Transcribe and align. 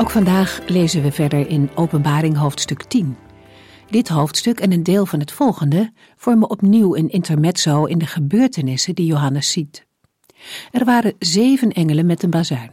Ook 0.00 0.10
vandaag 0.10 0.60
lezen 0.66 1.02
we 1.02 1.12
verder 1.12 1.48
in 1.48 1.70
Openbaring 1.74 2.36
hoofdstuk 2.36 2.82
10. 2.82 3.16
Dit 3.90 4.08
hoofdstuk 4.08 4.60
en 4.60 4.72
een 4.72 4.82
deel 4.82 5.06
van 5.06 5.20
het 5.20 5.32
volgende 5.32 5.92
vormen 6.16 6.50
opnieuw 6.50 6.96
een 6.96 7.10
intermezzo 7.10 7.84
in 7.84 7.98
de 7.98 8.06
gebeurtenissen 8.06 8.94
die 8.94 9.06
Johannes 9.06 9.52
ziet. 9.52 9.86
Er 10.70 10.84
waren 10.84 11.14
zeven 11.18 11.72
engelen 11.72 12.06
met 12.06 12.22
een 12.22 12.30
bazuin. 12.30 12.70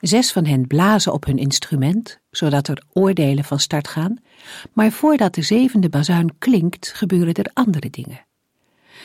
Zes 0.00 0.32
van 0.32 0.46
hen 0.46 0.66
blazen 0.66 1.12
op 1.12 1.24
hun 1.24 1.38
instrument, 1.38 2.18
zodat 2.30 2.68
er 2.68 2.82
oordelen 2.92 3.44
van 3.44 3.58
start 3.58 3.88
gaan, 3.88 4.16
maar 4.72 4.90
voordat 4.90 5.34
de 5.34 5.42
zevende 5.42 5.88
bazuin 5.88 6.38
klinkt, 6.38 6.92
gebeuren 6.94 7.34
er 7.34 7.50
andere 7.54 7.90
dingen. 7.90 8.26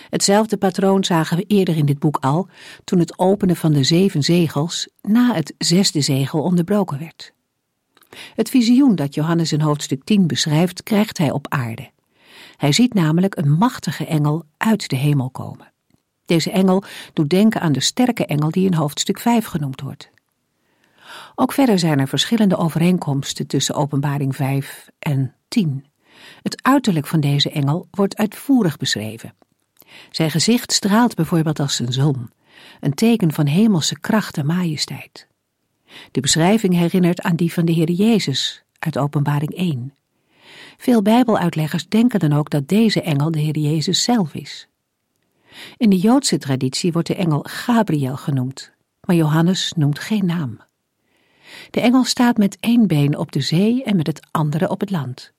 Hetzelfde 0.09 0.57
patroon 0.57 1.03
zagen 1.03 1.37
we 1.37 1.43
eerder 1.47 1.77
in 1.77 1.85
dit 1.85 1.99
boek 1.99 2.17
al, 2.17 2.47
toen 2.83 2.99
het 2.99 3.19
openen 3.19 3.55
van 3.55 3.71
de 3.73 3.83
zeven 3.83 4.23
zegels 4.23 4.89
na 5.01 5.33
het 5.33 5.53
zesde 5.57 6.01
zegel 6.01 6.41
onderbroken 6.41 6.99
werd. 6.99 7.33
Het 8.35 8.49
visioen 8.49 8.95
dat 8.95 9.13
Johannes 9.13 9.51
in 9.51 9.61
hoofdstuk 9.61 10.03
10 10.03 10.27
beschrijft, 10.27 10.83
krijgt 10.83 11.17
hij 11.17 11.31
op 11.31 11.47
aarde. 11.49 11.91
Hij 12.57 12.71
ziet 12.71 12.93
namelijk 12.93 13.35
een 13.37 13.51
machtige 13.51 14.05
engel 14.05 14.43
uit 14.57 14.89
de 14.89 14.95
hemel 14.95 15.29
komen. 15.29 15.71
Deze 16.25 16.51
engel 16.51 16.83
doet 17.13 17.29
denken 17.29 17.61
aan 17.61 17.71
de 17.71 17.79
sterke 17.79 18.25
engel 18.25 18.51
die 18.51 18.65
in 18.65 18.73
hoofdstuk 18.73 19.19
5 19.19 19.45
genoemd 19.45 19.81
wordt. 19.81 20.09
Ook 21.35 21.53
verder 21.53 21.79
zijn 21.79 21.99
er 21.99 22.07
verschillende 22.07 22.57
overeenkomsten 22.57 23.47
tussen 23.47 23.75
Openbaring 23.75 24.35
5 24.35 24.89
en 24.99 25.35
10. 25.47 25.85
Het 26.41 26.63
uiterlijk 26.63 27.07
van 27.07 27.19
deze 27.19 27.49
engel 27.51 27.87
wordt 27.91 28.17
uitvoerig 28.17 28.77
beschreven. 28.77 29.33
Zijn 30.09 30.31
gezicht 30.31 30.71
straalt 30.71 31.15
bijvoorbeeld 31.15 31.59
als 31.59 31.79
een 31.79 31.93
zon, 31.93 32.31
een 32.79 32.93
teken 32.93 33.33
van 33.33 33.45
hemelse 33.45 33.99
kracht 33.99 34.37
en 34.37 34.45
majesteit. 34.45 35.27
De 36.11 36.21
beschrijving 36.21 36.73
herinnert 36.73 37.21
aan 37.21 37.35
die 37.35 37.53
van 37.53 37.65
de 37.65 37.71
Heer 37.71 37.91
Jezus 37.91 38.63
uit 38.79 38.97
Openbaring 38.97 39.55
1. 39.55 39.93
Veel 40.77 41.01
Bijbeluitleggers 41.01 41.87
denken 41.87 42.19
dan 42.19 42.33
ook 42.33 42.49
dat 42.49 42.67
deze 42.67 43.01
engel 43.01 43.31
de 43.31 43.39
Heer 43.39 43.57
Jezus 43.57 44.03
zelf 44.03 44.33
is. 44.33 44.67
In 45.77 45.89
de 45.89 45.97
Joodse 45.97 46.37
traditie 46.37 46.91
wordt 46.91 47.07
de 47.07 47.15
engel 47.15 47.45
Gabriel 47.49 48.17
genoemd, 48.17 48.71
maar 49.01 49.15
Johannes 49.15 49.73
noemt 49.75 49.99
geen 49.99 50.25
naam. 50.25 50.59
De 51.69 51.81
engel 51.81 52.03
staat 52.03 52.37
met 52.37 52.57
één 52.59 52.87
been 52.87 53.17
op 53.17 53.31
de 53.31 53.41
zee 53.41 53.83
en 53.83 53.95
met 53.95 54.07
het 54.07 54.27
andere 54.31 54.69
op 54.69 54.79
het 54.79 54.89
land. 54.89 55.31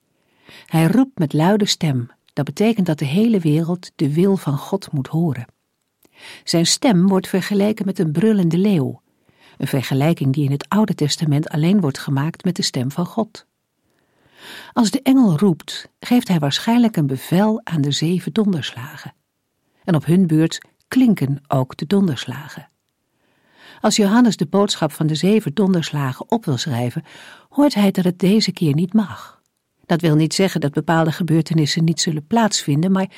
Hij 0.66 0.86
roept 0.86 1.18
met 1.18 1.32
luide 1.32 1.66
stem, 1.66 2.10
dat 2.32 2.44
betekent 2.44 2.86
dat 2.86 2.98
de 2.98 3.04
hele 3.04 3.38
wereld 3.38 3.90
de 3.96 4.14
wil 4.14 4.36
van 4.36 4.58
God 4.58 4.92
moet 4.92 5.06
horen. 5.06 5.46
Zijn 6.44 6.66
stem 6.66 7.08
wordt 7.08 7.28
vergeleken 7.28 7.86
met 7.86 7.98
een 7.98 8.12
brullende 8.12 8.58
leeuw, 8.58 9.02
een 9.58 9.66
vergelijking 9.66 10.32
die 10.32 10.44
in 10.44 10.50
het 10.50 10.68
Oude 10.68 10.94
Testament 10.94 11.48
alleen 11.48 11.80
wordt 11.80 11.98
gemaakt 11.98 12.44
met 12.44 12.56
de 12.56 12.62
stem 12.62 12.90
van 12.90 13.06
God. 13.06 13.46
Als 14.72 14.90
de 14.90 15.02
engel 15.02 15.38
roept, 15.38 15.88
geeft 16.00 16.28
hij 16.28 16.38
waarschijnlijk 16.38 16.96
een 16.96 17.06
bevel 17.06 17.60
aan 17.64 17.80
de 17.80 17.90
zeven 17.90 18.32
donderslagen. 18.32 19.14
En 19.84 19.94
op 19.94 20.04
hun 20.04 20.26
beurt 20.26 20.58
klinken 20.88 21.42
ook 21.48 21.76
de 21.76 21.86
donderslagen. 21.86 22.68
Als 23.80 23.96
Johannes 23.96 24.36
de 24.36 24.46
boodschap 24.46 24.92
van 24.92 25.06
de 25.06 25.14
zeven 25.14 25.54
donderslagen 25.54 26.30
op 26.30 26.44
wil 26.44 26.56
schrijven, 26.56 27.04
hoort 27.48 27.74
hij 27.74 27.90
dat 27.90 28.04
het 28.04 28.18
deze 28.18 28.52
keer 28.52 28.74
niet 28.74 28.92
mag. 28.92 29.42
Dat 29.86 30.00
wil 30.00 30.14
niet 30.14 30.34
zeggen 30.34 30.60
dat 30.60 30.72
bepaalde 30.72 31.12
gebeurtenissen 31.12 31.84
niet 31.84 32.00
zullen 32.00 32.26
plaatsvinden, 32.26 32.92
maar 32.92 33.10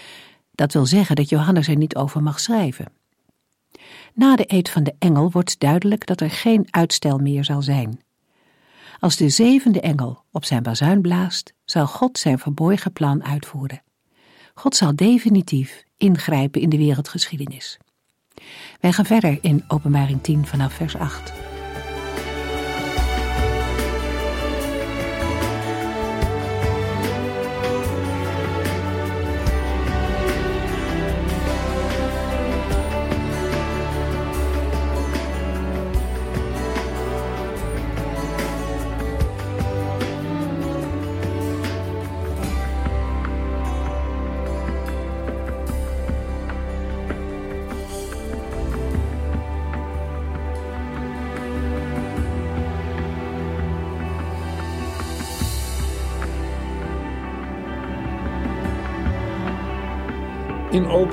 dat 0.53 0.73
wil 0.73 0.87
zeggen 0.87 1.17
dat 1.17 1.29
Johannes 1.29 1.69
er 1.69 1.77
niet 1.77 1.97
over 1.97 2.23
mag 2.23 2.41
schrijven. 2.41 2.87
Na 4.17 4.37
de 4.37 4.45
eed 4.47 4.71
van 4.71 4.83
de 4.83 4.95
engel 4.99 5.31
wordt 5.31 5.61
duidelijk 5.61 6.07
dat 6.07 6.21
er 6.21 6.31
geen 6.31 6.67
uitstel 6.71 7.19
meer 7.19 7.45
zal 7.45 7.63
zijn. 7.63 8.01
Als 8.99 9.17
de 9.17 9.29
zevende 9.29 9.81
engel 9.81 10.25
op 10.33 10.45
zijn 10.45 10.63
bazuin 10.63 11.01
blaast, 11.01 11.53
zal 11.65 11.87
God 11.87 12.19
zijn 12.19 12.39
verborgen 12.39 12.93
plan 12.93 13.25
uitvoeren. 13.25 13.83
God 14.55 14.77
zal 14.77 14.97
definitief 14.97 15.85
ingrijpen 15.97 16.61
in 16.61 16.69
de 16.69 16.77
wereldgeschiedenis. 16.77 17.79
Wij 18.81 18.93
gaan 18.93 19.07
verder 19.07 19.39
in 19.41 19.65
Openbaring 19.69 20.23
10 20.23 20.47
vanaf 20.47 20.73
vers 20.73 20.97
8. 20.97 21.56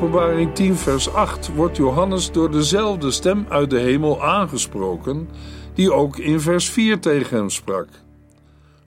Openbaring 0.04 0.56
10, 0.56 0.76
vers 0.76 1.14
8 1.14 1.56
wordt 1.56 1.78
Johannes 1.78 2.32
door 2.32 2.52
dezelfde 2.52 3.12
stem 3.12 3.46
uit 3.50 3.70
de 3.70 3.80
hemel 3.80 4.24
aangesproken, 4.24 5.30
die 5.74 5.94
ook 5.94 6.18
in 6.18 6.40
vers 6.40 6.70
4 6.70 7.00
tegen 7.00 7.38
hem 7.38 7.50
sprak. 7.50 7.88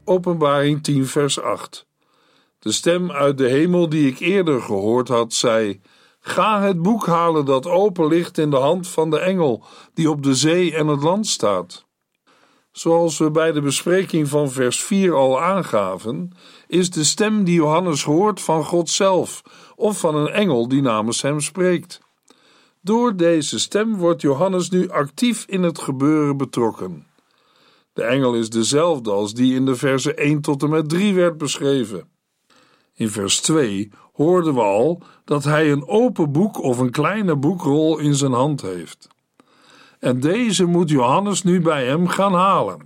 Openbaring 0.04 0.82
10, 0.82 1.06
vers 1.06 1.40
8. 1.40 1.86
De 2.58 2.72
stem 2.72 3.10
uit 3.10 3.38
de 3.38 3.48
hemel 3.48 3.88
die 3.88 4.06
ik 4.06 4.18
eerder 4.18 4.62
gehoord 4.62 5.08
had, 5.08 5.32
zei: 5.32 5.80
Ga 6.20 6.60
het 6.60 6.82
boek 6.82 7.06
halen 7.06 7.44
dat 7.44 7.66
open 7.66 8.06
ligt 8.06 8.38
in 8.38 8.50
de 8.50 8.56
hand 8.56 8.88
van 8.88 9.10
de 9.10 9.18
engel 9.18 9.64
die 9.94 10.10
op 10.10 10.22
de 10.22 10.34
zee 10.34 10.74
en 10.74 10.86
het 10.86 11.02
land 11.02 11.26
staat. 11.26 11.86
Zoals 12.72 13.18
we 13.18 13.30
bij 13.30 13.52
de 13.52 13.60
bespreking 13.60 14.28
van 14.28 14.50
vers 14.50 14.82
4 14.82 15.14
al 15.14 15.40
aangaven, 15.40 16.32
is 16.68 16.90
de 16.90 17.04
stem 17.04 17.44
die 17.44 17.54
Johannes 17.54 18.04
hoort 18.04 18.40
van 18.40 18.64
God 18.64 18.90
zelf 18.90 19.42
of 19.76 20.00
van 20.00 20.14
een 20.14 20.28
engel 20.28 20.68
die 20.68 20.82
namens 20.82 21.22
hem 21.22 21.40
spreekt. 21.40 22.00
Door 22.80 23.16
deze 23.16 23.58
stem 23.58 23.96
wordt 23.96 24.22
Johannes 24.22 24.70
nu 24.70 24.90
actief 24.90 25.44
in 25.48 25.62
het 25.62 25.78
gebeuren 25.78 26.36
betrokken. 26.36 27.06
De 27.92 28.02
engel 28.02 28.34
is 28.34 28.50
dezelfde 28.50 29.10
als 29.10 29.34
die 29.34 29.54
in 29.54 29.64
de 29.64 29.76
versen 29.76 30.16
1 30.16 30.40
tot 30.40 30.62
en 30.62 30.70
met 30.70 30.88
3 30.88 31.14
werd 31.14 31.38
beschreven. 31.38 32.08
In 32.94 33.10
vers 33.10 33.40
2 33.40 33.90
hoorden 34.12 34.54
we 34.54 34.60
al 34.60 35.02
dat 35.24 35.44
hij 35.44 35.72
een 35.72 35.88
open 35.88 36.32
boek 36.32 36.62
of 36.62 36.78
een 36.78 36.90
kleine 36.90 37.36
boekrol 37.36 37.98
in 37.98 38.14
zijn 38.14 38.32
hand 38.32 38.62
heeft. 38.62 39.08
En 39.98 40.20
deze 40.20 40.64
moet 40.64 40.90
Johannes 40.90 41.42
nu 41.42 41.60
bij 41.60 41.86
hem 41.86 42.08
gaan 42.08 42.34
halen. 42.34 42.85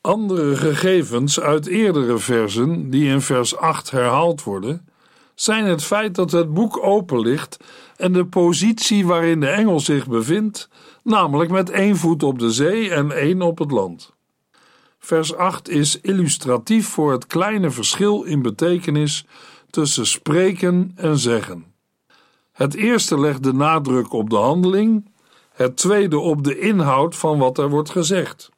Andere 0.00 0.56
gegevens 0.56 1.40
uit 1.40 1.66
eerdere 1.66 2.18
versen, 2.18 2.90
die 2.90 3.08
in 3.08 3.20
vers 3.20 3.56
8 3.56 3.90
herhaald 3.90 4.42
worden, 4.42 4.88
zijn 5.34 5.64
het 5.64 5.84
feit 5.84 6.14
dat 6.14 6.30
het 6.30 6.54
boek 6.54 6.82
open 6.82 7.20
ligt 7.20 7.56
en 7.96 8.12
de 8.12 8.26
positie 8.26 9.06
waarin 9.06 9.40
de 9.40 9.48
engel 9.48 9.80
zich 9.80 10.06
bevindt, 10.08 10.68
namelijk 11.02 11.50
met 11.50 11.70
één 11.70 11.96
voet 11.96 12.22
op 12.22 12.38
de 12.38 12.52
zee 12.52 12.90
en 12.90 13.12
één 13.12 13.42
op 13.42 13.58
het 13.58 13.70
land. 13.70 14.12
Vers 14.98 15.34
8 15.34 15.68
is 15.68 16.00
illustratief 16.00 16.88
voor 16.88 17.12
het 17.12 17.26
kleine 17.26 17.70
verschil 17.70 18.22
in 18.22 18.42
betekenis 18.42 19.26
tussen 19.70 20.06
spreken 20.06 20.92
en 20.94 21.18
zeggen. 21.18 21.64
Het 22.52 22.74
eerste 22.74 23.20
legt 23.20 23.42
de 23.42 23.52
nadruk 23.52 24.12
op 24.12 24.30
de 24.30 24.36
handeling, 24.36 25.12
het 25.52 25.76
tweede 25.76 26.18
op 26.18 26.44
de 26.44 26.58
inhoud 26.58 27.16
van 27.16 27.38
wat 27.38 27.58
er 27.58 27.70
wordt 27.70 27.90
gezegd. 27.90 28.50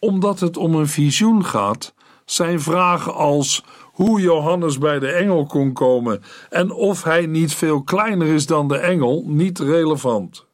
Omdat 0.00 0.40
het 0.40 0.56
om 0.56 0.74
een 0.74 0.88
visioen 0.88 1.44
gaat, 1.44 1.94
zijn 2.24 2.60
vragen 2.60 3.14
als 3.14 3.64
hoe 3.82 4.20
Johannes 4.20 4.78
bij 4.78 4.98
de 4.98 5.10
engel 5.10 5.46
kon 5.46 5.72
komen 5.72 6.22
en 6.50 6.70
of 6.70 7.04
hij 7.04 7.26
niet 7.26 7.54
veel 7.54 7.82
kleiner 7.82 8.26
is 8.26 8.46
dan 8.46 8.68
de 8.68 8.76
engel 8.76 9.24
niet 9.26 9.58
relevant. 9.58 10.46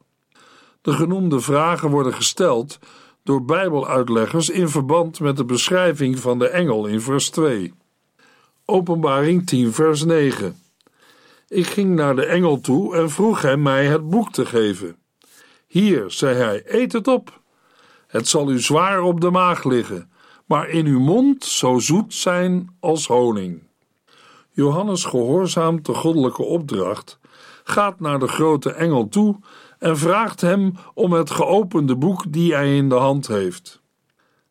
De 0.81 0.91
genoemde 0.93 1.39
vragen 1.39 1.89
worden 1.89 2.13
gesteld 2.13 2.79
door 3.23 3.45
Bijbeluitleggers 3.45 4.49
in 4.49 4.69
verband 4.69 5.19
met 5.19 5.37
de 5.37 5.45
beschrijving 5.45 6.19
van 6.19 6.39
de 6.39 6.47
engel 6.47 6.85
in 6.85 7.01
vers 7.01 7.29
2. 7.29 7.73
Openbaring 8.65 9.47
10, 9.47 9.73
vers 9.73 10.03
9. 10.03 10.61
Ik 11.47 11.65
ging 11.65 11.95
naar 11.95 12.15
de 12.15 12.25
engel 12.25 12.59
toe 12.59 12.95
en 12.95 13.09
vroeg 13.09 13.41
hem 13.41 13.61
mij 13.61 13.85
het 13.85 14.09
boek 14.09 14.31
te 14.31 14.45
geven. 14.45 14.97
Hier, 15.67 16.11
zei 16.11 16.35
hij, 16.35 16.63
eet 16.65 16.91
het 16.91 17.07
op. 17.07 17.41
Het 18.07 18.27
zal 18.27 18.51
u 18.51 18.59
zwaar 18.59 19.01
op 19.01 19.21
de 19.21 19.29
maag 19.29 19.63
liggen, 19.63 20.11
maar 20.45 20.69
in 20.69 20.85
uw 20.85 20.99
mond 20.99 21.43
zo 21.43 21.79
zoet 21.79 22.13
zijn 22.13 22.75
als 22.79 23.07
honing. 23.07 23.63
Johannes 24.51 25.05
gehoorzaamt 25.05 25.85
de 25.85 25.93
goddelijke 25.93 26.43
opdracht, 26.43 27.19
gaat 27.63 27.99
naar 27.99 28.19
de 28.19 28.27
grote 28.27 28.71
engel 28.71 29.09
toe 29.09 29.39
en 29.79 29.97
vraagt 29.97 30.41
hem 30.41 30.73
om 30.93 31.11
het 31.13 31.29
geopende 31.29 31.95
boek 31.95 32.23
die 32.27 32.53
hij 32.53 32.75
in 32.75 32.89
de 32.89 32.95
hand 32.95 33.27
heeft. 33.27 33.81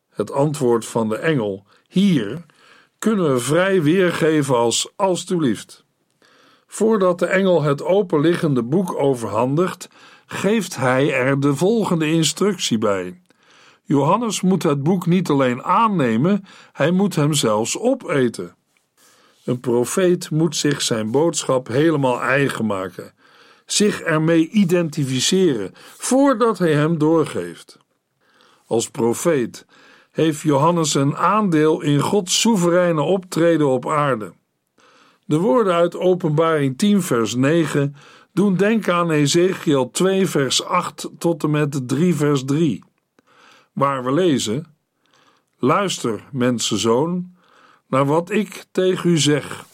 Het 0.09 0.31
antwoord 0.31 0.85
van 0.85 1.09
de 1.09 1.17
engel, 1.17 1.65
hier, 1.87 2.45
kunnen 2.99 3.33
we 3.33 3.39
vrij 3.39 3.81
weergeven 3.81 4.55
als 4.55 4.91
alstublieft. 4.95 5.85
Voordat 6.67 7.19
de 7.19 7.25
engel 7.25 7.61
het 7.61 7.83
openliggende 7.83 8.63
boek 8.63 8.95
overhandigt, 8.95 9.89
geeft 10.25 10.75
hij 10.75 11.13
er 11.13 11.39
de 11.39 11.55
volgende 11.55 12.11
instructie 12.11 12.77
bij. 12.77 13.21
Johannes 13.87 14.41
moet 14.41 14.63
het 14.63 14.83
boek 14.83 15.05
niet 15.05 15.29
alleen 15.29 15.63
aannemen, 15.63 16.45
hij 16.71 16.91
moet 16.91 17.15
hem 17.15 17.33
zelfs 17.33 17.77
opeten. 17.79 18.55
Een 19.45 19.59
profeet 19.59 20.31
moet 20.31 20.55
zich 20.55 20.81
zijn 20.81 21.11
boodschap 21.11 21.67
helemaal 21.67 22.21
eigen 22.21 22.65
maken, 22.65 23.13
zich 23.65 24.01
ermee 24.01 24.49
identificeren 24.49 25.71
voordat 25.97 26.57
hij 26.57 26.73
hem 26.73 26.97
doorgeeft. 26.97 27.77
Als 28.65 28.89
profeet 28.89 29.65
heeft 30.11 30.41
Johannes 30.41 30.93
een 30.93 31.17
aandeel 31.17 31.81
in 31.81 31.99
Gods 31.99 32.39
soevereine 32.39 33.01
optreden 33.01 33.67
op 33.67 33.89
aarde. 33.89 34.33
De 35.25 35.37
woorden 35.37 35.73
uit 35.73 35.97
Openbaring 35.97 36.77
10, 36.77 37.01
vers 37.01 37.35
9 37.35 37.95
doen 38.31 38.55
denken 38.55 38.93
aan 38.93 39.11
Ezekiel 39.11 39.91
2, 39.91 40.27
vers 40.27 40.63
8 40.63 41.09
tot 41.17 41.43
en 41.43 41.51
met 41.51 41.87
3, 41.87 42.15
vers 42.15 42.45
3, 42.45 42.83
waar 43.77 44.03
we 44.03 44.11
lezen: 44.11 44.65
Luister, 45.59 46.23
mensenzoon, 46.31 47.35
naar 47.87 48.05
wat 48.05 48.29
ik 48.29 48.65
tegen 48.71 49.09
u 49.09 49.17
zeg. 49.17 49.65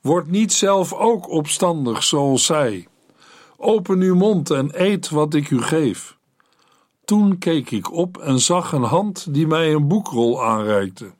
Word 0.00 0.30
niet 0.30 0.52
zelf 0.52 0.92
ook 0.92 1.28
opstandig 1.28 2.02
zoals 2.02 2.44
zij. 2.44 2.86
Open 3.56 4.00
uw 4.00 4.14
mond 4.14 4.50
en 4.50 4.70
eet 4.72 5.08
wat 5.08 5.34
ik 5.34 5.50
u 5.50 5.62
geef. 5.62 6.16
Toen 7.04 7.38
keek 7.38 7.70
ik 7.70 7.92
op 7.92 8.18
en 8.18 8.38
zag 8.38 8.72
een 8.72 8.82
hand 8.82 9.34
die 9.34 9.46
mij 9.46 9.72
een 9.72 9.88
boekrol 9.88 10.44
aanreikte. 10.44 11.12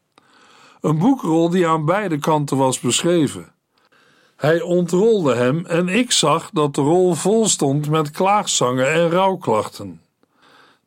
Een 0.81 0.99
boekrol 0.99 1.51
die 1.51 1.67
aan 1.67 1.85
beide 1.85 2.19
kanten 2.19 2.57
was 2.57 2.81
beschreven. 2.81 3.53
Hij 4.37 4.61
ontrolde 4.61 5.35
hem 5.35 5.67
en 5.67 5.89
ik 5.89 6.13
zag 6.13 6.51
dat 6.51 6.75
de 6.75 6.81
rol 6.81 7.15
vol 7.15 7.47
stond 7.47 7.89
met 7.89 8.11
klaagzangen 8.11 8.93
en 8.93 9.11
rouwklachten. 9.11 10.01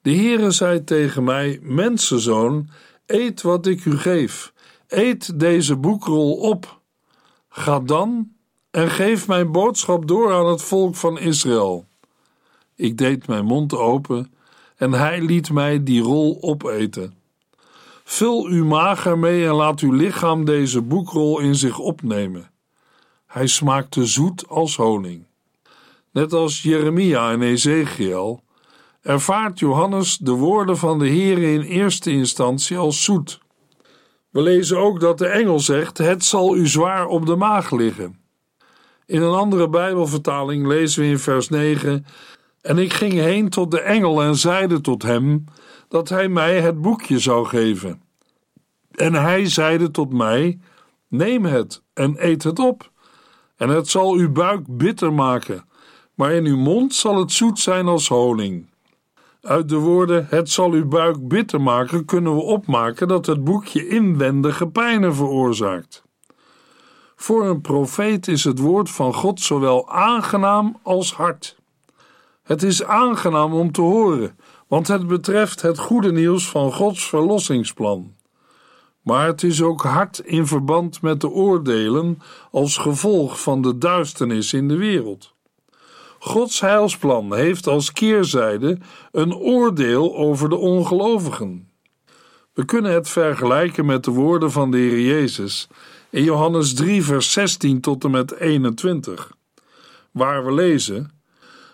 De 0.04 0.16
Heere 0.16 0.52
zei 0.52 0.84
tegen 0.84 1.24
mij: 1.24 1.60
Mensenzoon, 1.62 2.70
eet 3.06 3.42
wat 3.42 3.68
ik 3.68 3.86
u 3.86 3.98
geef. 3.98 4.54
Eet 4.88 5.40
deze 5.40 5.76
boekrol 5.76 6.36
op. 6.36 6.80
Ga 7.50 7.80
dan 7.80 8.32
en 8.72 8.90
geef 8.90 9.28
mijn 9.28 9.52
boodschap 9.52 10.08
door 10.08 10.34
aan 10.34 10.46
het 10.46 10.62
volk 10.62 10.96
van 10.96 11.20
Israël. 11.20 11.86
Ik 12.76 12.98
deed 12.98 13.28
mijn 13.28 13.46
mond 13.46 13.74
open 13.76 14.34
en 14.76 14.92
hij 14.92 15.22
liet 15.22 15.52
mij 15.52 15.84
die 15.84 16.02
rol 16.02 16.38
opeten. 16.42 17.14
Vul 18.04 18.46
uw 18.46 18.66
maag 18.66 19.06
ermee 19.06 19.46
en 19.46 19.54
laat 19.54 19.80
uw 19.80 19.92
lichaam 19.92 20.46
deze 20.46 20.82
boekrol 20.82 21.40
in 21.40 21.56
zich 21.56 21.80
opnemen. 21.80 22.52
Hij 23.26 23.48
smaakte 23.48 24.06
zoet 24.06 24.48
als 24.48 24.76
honing. 24.76 25.26
Net 26.12 26.34
als 26.34 26.62
Jeremia 26.62 27.32
en 27.32 27.42
Ezekiel 27.42 28.44
ervaart 29.04 29.60
Johannes 29.60 30.18
de 30.18 30.32
woorden 30.32 30.78
van 30.78 31.00
de 31.00 31.08
Heer 31.08 31.38
in 31.38 31.62
eerste 31.62 32.12
instantie 32.12 32.78
als 32.78 33.04
zoet. 33.04 33.42
We 34.30 34.42
lezen 34.42 34.78
ook 34.78 35.00
dat 35.00 35.18
de 35.18 35.28
engel 35.28 35.60
zegt: 35.60 35.98
Het 35.98 36.24
zal 36.24 36.56
u 36.56 36.68
zwaar 36.68 37.08
op 37.08 37.26
de 37.26 37.36
maag 37.36 37.72
liggen. 37.72 38.20
In 39.06 39.22
een 39.22 39.34
andere 39.34 39.70
Bijbelvertaling 39.70 40.68
lezen 40.68 41.02
we 41.02 41.08
in 41.08 41.20
vers 41.20 41.50
9: 41.50 42.06
En 42.62 42.78
ik 42.78 42.94
ging 42.94 43.14
heen 43.14 43.50
tot 43.50 43.72
de 43.72 43.80
engel 43.80 44.22
en 44.24 44.36
zeide 44.36 44.82
tot 44.82 45.04
hem 45.04 45.44
dat 45.88 46.10
hij 46.10 46.28
mij 46.28 46.62
het 46.62 46.82
boekje 46.82 47.20
zou 47.20 47.46
geven. 47.46 48.02
En 48.92 49.14
hij 49.14 49.46
zeide 49.46 49.92
tot 49.92 50.14
mij: 50.14 50.60
Neem 51.08 51.46
het 51.46 51.82
en 51.94 52.16
eet 52.18 52.44
het 52.44 52.60
op, 52.60 52.92
en 53.56 53.70
het 53.70 53.88
zal 53.88 54.14
uw 54.14 54.32
buik 54.32 54.78
bitter 54.78 55.14
maken, 55.14 55.66
maar 56.14 56.32
in 56.32 56.46
uw 56.46 56.58
mond 56.58 56.94
zal 56.94 57.20
het 57.20 57.32
zoet 57.32 57.60
zijn 57.60 57.88
als 57.88 58.08
honing. 58.08 58.72
Uit 59.44 59.70
de 59.70 59.76
woorden 59.76 60.28
het 60.30 60.50
zal 60.50 60.72
uw 60.72 60.88
buik 60.88 61.28
bitter 61.28 61.62
maken 61.62 62.06
kunnen 62.06 62.36
we 62.36 62.42
opmaken 62.42 63.08
dat 63.08 63.26
het 63.26 63.44
boekje 63.44 63.88
inwendige 63.88 64.68
pijnen 64.68 65.16
veroorzaakt. 65.16 66.04
Voor 67.16 67.46
een 67.46 67.62
profeet 67.62 68.28
is 68.28 68.44
het 68.44 68.60
woord 68.60 68.90
van 68.90 69.14
God 69.14 69.40
zowel 69.40 69.90
aangenaam 69.90 70.78
als 70.84 71.14
hard. 71.14 71.58
Het 72.44 72.64
is 72.64 72.84
aangenaam 72.84 73.54
om 73.54 73.72
te 73.72 73.82
horen, 73.82 74.40
want 74.68 74.88
het 74.88 75.08
betreft 75.08 75.62
het 75.62 75.80
goede 75.80 76.12
nieuws 76.12 76.50
van 76.50 76.74
Gods 76.74 77.08
verlossingsplan. 77.08 78.14
Maar 79.02 79.28
het 79.28 79.44
is 79.44 79.62
ook 79.62 79.82
hard 79.82 80.20
in 80.20 80.48
verband 80.48 81.02
met 81.02 81.22
de 81.22 81.30
oordelen 81.30 82.22
als 82.52 82.78
gevolg 82.78 83.42
van 83.42 83.62
de 83.62 83.78
duisternis 83.78 84.54
in 84.54 84.68
de 84.68 84.78
wereld. 84.78 85.33
Gods 86.26 86.60
heilsplan 86.60 87.36
heeft 87.36 87.68
als 87.68 87.92
keerzijde 87.92 88.78
een 89.12 89.36
oordeel 89.36 90.16
over 90.16 90.50
de 90.50 90.56
ongelovigen. 90.56 91.70
We 92.54 92.66
kunnen 92.66 92.92
het 92.92 93.10
vergelijken 93.10 93.86
met 93.86 94.04
de 94.04 94.12
woorden 94.12 94.52
van 94.52 94.72
de 94.72 94.78
Heer 94.78 95.00
Jezus 95.00 95.68
in 96.10 96.24
Johannes 96.24 96.74
3, 96.74 97.04
vers 97.04 97.32
16 97.32 97.82
tot 97.82 98.04
en 98.04 98.12
met 98.12 98.40
21, 98.40 99.32
waar 100.12 100.46
we 100.46 100.54
lezen: 100.54 101.12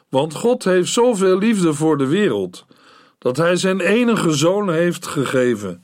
Want 0.10 0.34
God 0.34 0.64
heeft 0.64 0.92
zoveel 0.92 1.38
liefde 1.38 1.74
voor 1.74 1.98
de 1.98 2.08
wereld, 2.08 2.66
dat 3.18 3.38
Hij 3.38 3.56
zijn 3.56 3.80
enige 3.80 4.32
zoon 4.32 4.72
heeft 4.72 5.08
gegeven, 5.08 5.84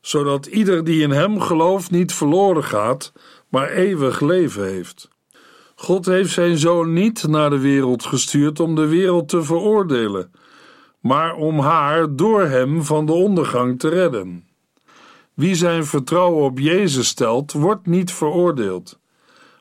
zodat 0.00 0.46
ieder 0.46 0.84
die 0.84 1.02
in 1.02 1.10
Hem 1.10 1.40
gelooft 1.40 1.90
niet 1.90 2.12
verloren 2.12 2.64
gaat, 2.64 3.12
maar 3.48 3.70
eeuwig 3.70 4.20
leven 4.20 4.64
heeft. 4.64 5.08
God 5.80 6.06
heeft 6.06 6.32
zijn 6.32 6.58
zoon 6.58 6.92
niet 6.92 7.26
naar 7.28 7.50
de 7.50 7.58
wereld 7.58 8.04
gestuurd 8.04 8.60
om 8.60 8.74
de 8.74 8.86
wereld 8.86 9.28
te 9.28 9.42
veroordelen, 9.42 10.30
maar 11.00 11.34
om 11.34 11.58
haar 11.58 12.16
door 12.16 12.42
hem 12.42 12.84
van 12.84 13.06
de 13.06 13.12
ondergang 13.12 13.78
te 13.78 13.88
redden. 13.88 14.48
Wie 15.34 15.54
zijn 15.54 15.84
vertrouwen 15.84 16.44
op 16.44 16.58
Jezus 16.58 17.08
stelt, 17.08 17.52
wordt 17.52 17.86
niet 17.86 18.12
veroordeeld. 18.12 18.98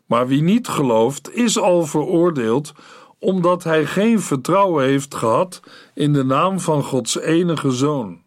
Maar 0.05 0.27
wie 0.27 0.41
niet 0.41 0.67
gelooft, 0.67 1.33
is 1.33 1.59
al 1.59 1.85
veroordeeld, 1.85 2.71
omdat 3.19 3.63
hij 3.63 3.85
geen 3.85 4.19
vertrouwen 4.19 4.85
heeft 4.85 5.15
gehad 5.15 5.59
in 5.93 6.13
de 6.13 6.23
naam 6.23 6.59
van 6.59 6.83
Gods 6.83 7.19
enige 7.19 7.71
zoon. 7.71 8.21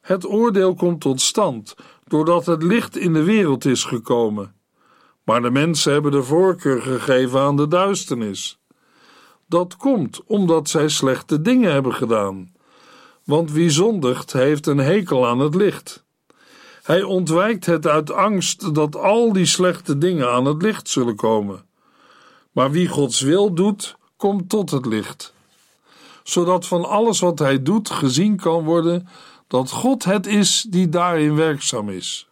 Het 0.00 0.26
oordeel 0.26 0.74
komt 0.74 1.00
tot 1.00 1.20
stand 1.20 1.74
doordat 2.04 2.46
het 2.46 2.62
licht 2.62 2.96
in 2.96 3.12
de 3.12 3.22
wereld 3.22 3.64
is 3.64 3.84
gekomen 3.84 4.58
maar 5.30 5.42
de 5.42 5.50
mensen 5.50 5.92
hebben 5.92 6.12
de 6.12 6.22
voorkeur 6.22 6.82
gegeven 6.82 7.40
aan 7.40 7.56
de 7.56 7.68
duisternis. 7.68 8.58
Dat 9.46 9.76
komt 9.76 10.20
omdat 10.26 10.68
zij 10.68 10.88
slechte 10.88 11.40
dingen 11.40 11.72
hebben 11.72 11.94
gedaan. 11.94 12.52
Want 13.24 13.52
wie 13.52 13.70
zondigt, 13.70 14.32
heeft 14.32 14.66
een 14.66 14.78
hekel 14.78 15.26
aan 15.26 15.38
het 15.38 15.54
licht. 15.54 16.04
Hij 16.82 17.02
ontwijkt 17.02 17.66
het 17.66 17.86
uit 17.86 18.12
angst 18.12 18.74
dat 18.74 18.96
al 18.96 19.32
die 19.32 19.46
slechte 19.46 19.98
dingen 19.98 20.30
aan 20.30 20.44
het 20.44 20.62
licht 20.62 20.88
zullen 20.88 21.16
komen. 21.16 21.64
Maar 22.52 22.70
wie 22.70 22.88
Gods 22.88 23.20
wil 23.20 23.54
doet, 23.54 23.96
komt 24.16 24.48
tot 24.48 24.70
het 24.70 24.86
licht. 24.86 25.34
Zodat 26.22 26.66
van 26.66 26.88
alles 26.88 27.20
wat 27.20 27.38
hij 27.38 27.62
doet 27.62 27.90
gezien 27.90 28.36
kan 28.36 28.64
worden 28.64 29.08
dat 29.46 29.70
God 29.70 30.04
het 30.04 30.26
is 30.26 30.66
die 30.68 30.88
daarin 30.88 31.34
werkzaam 31.34 31.88
is. 31.88 32.29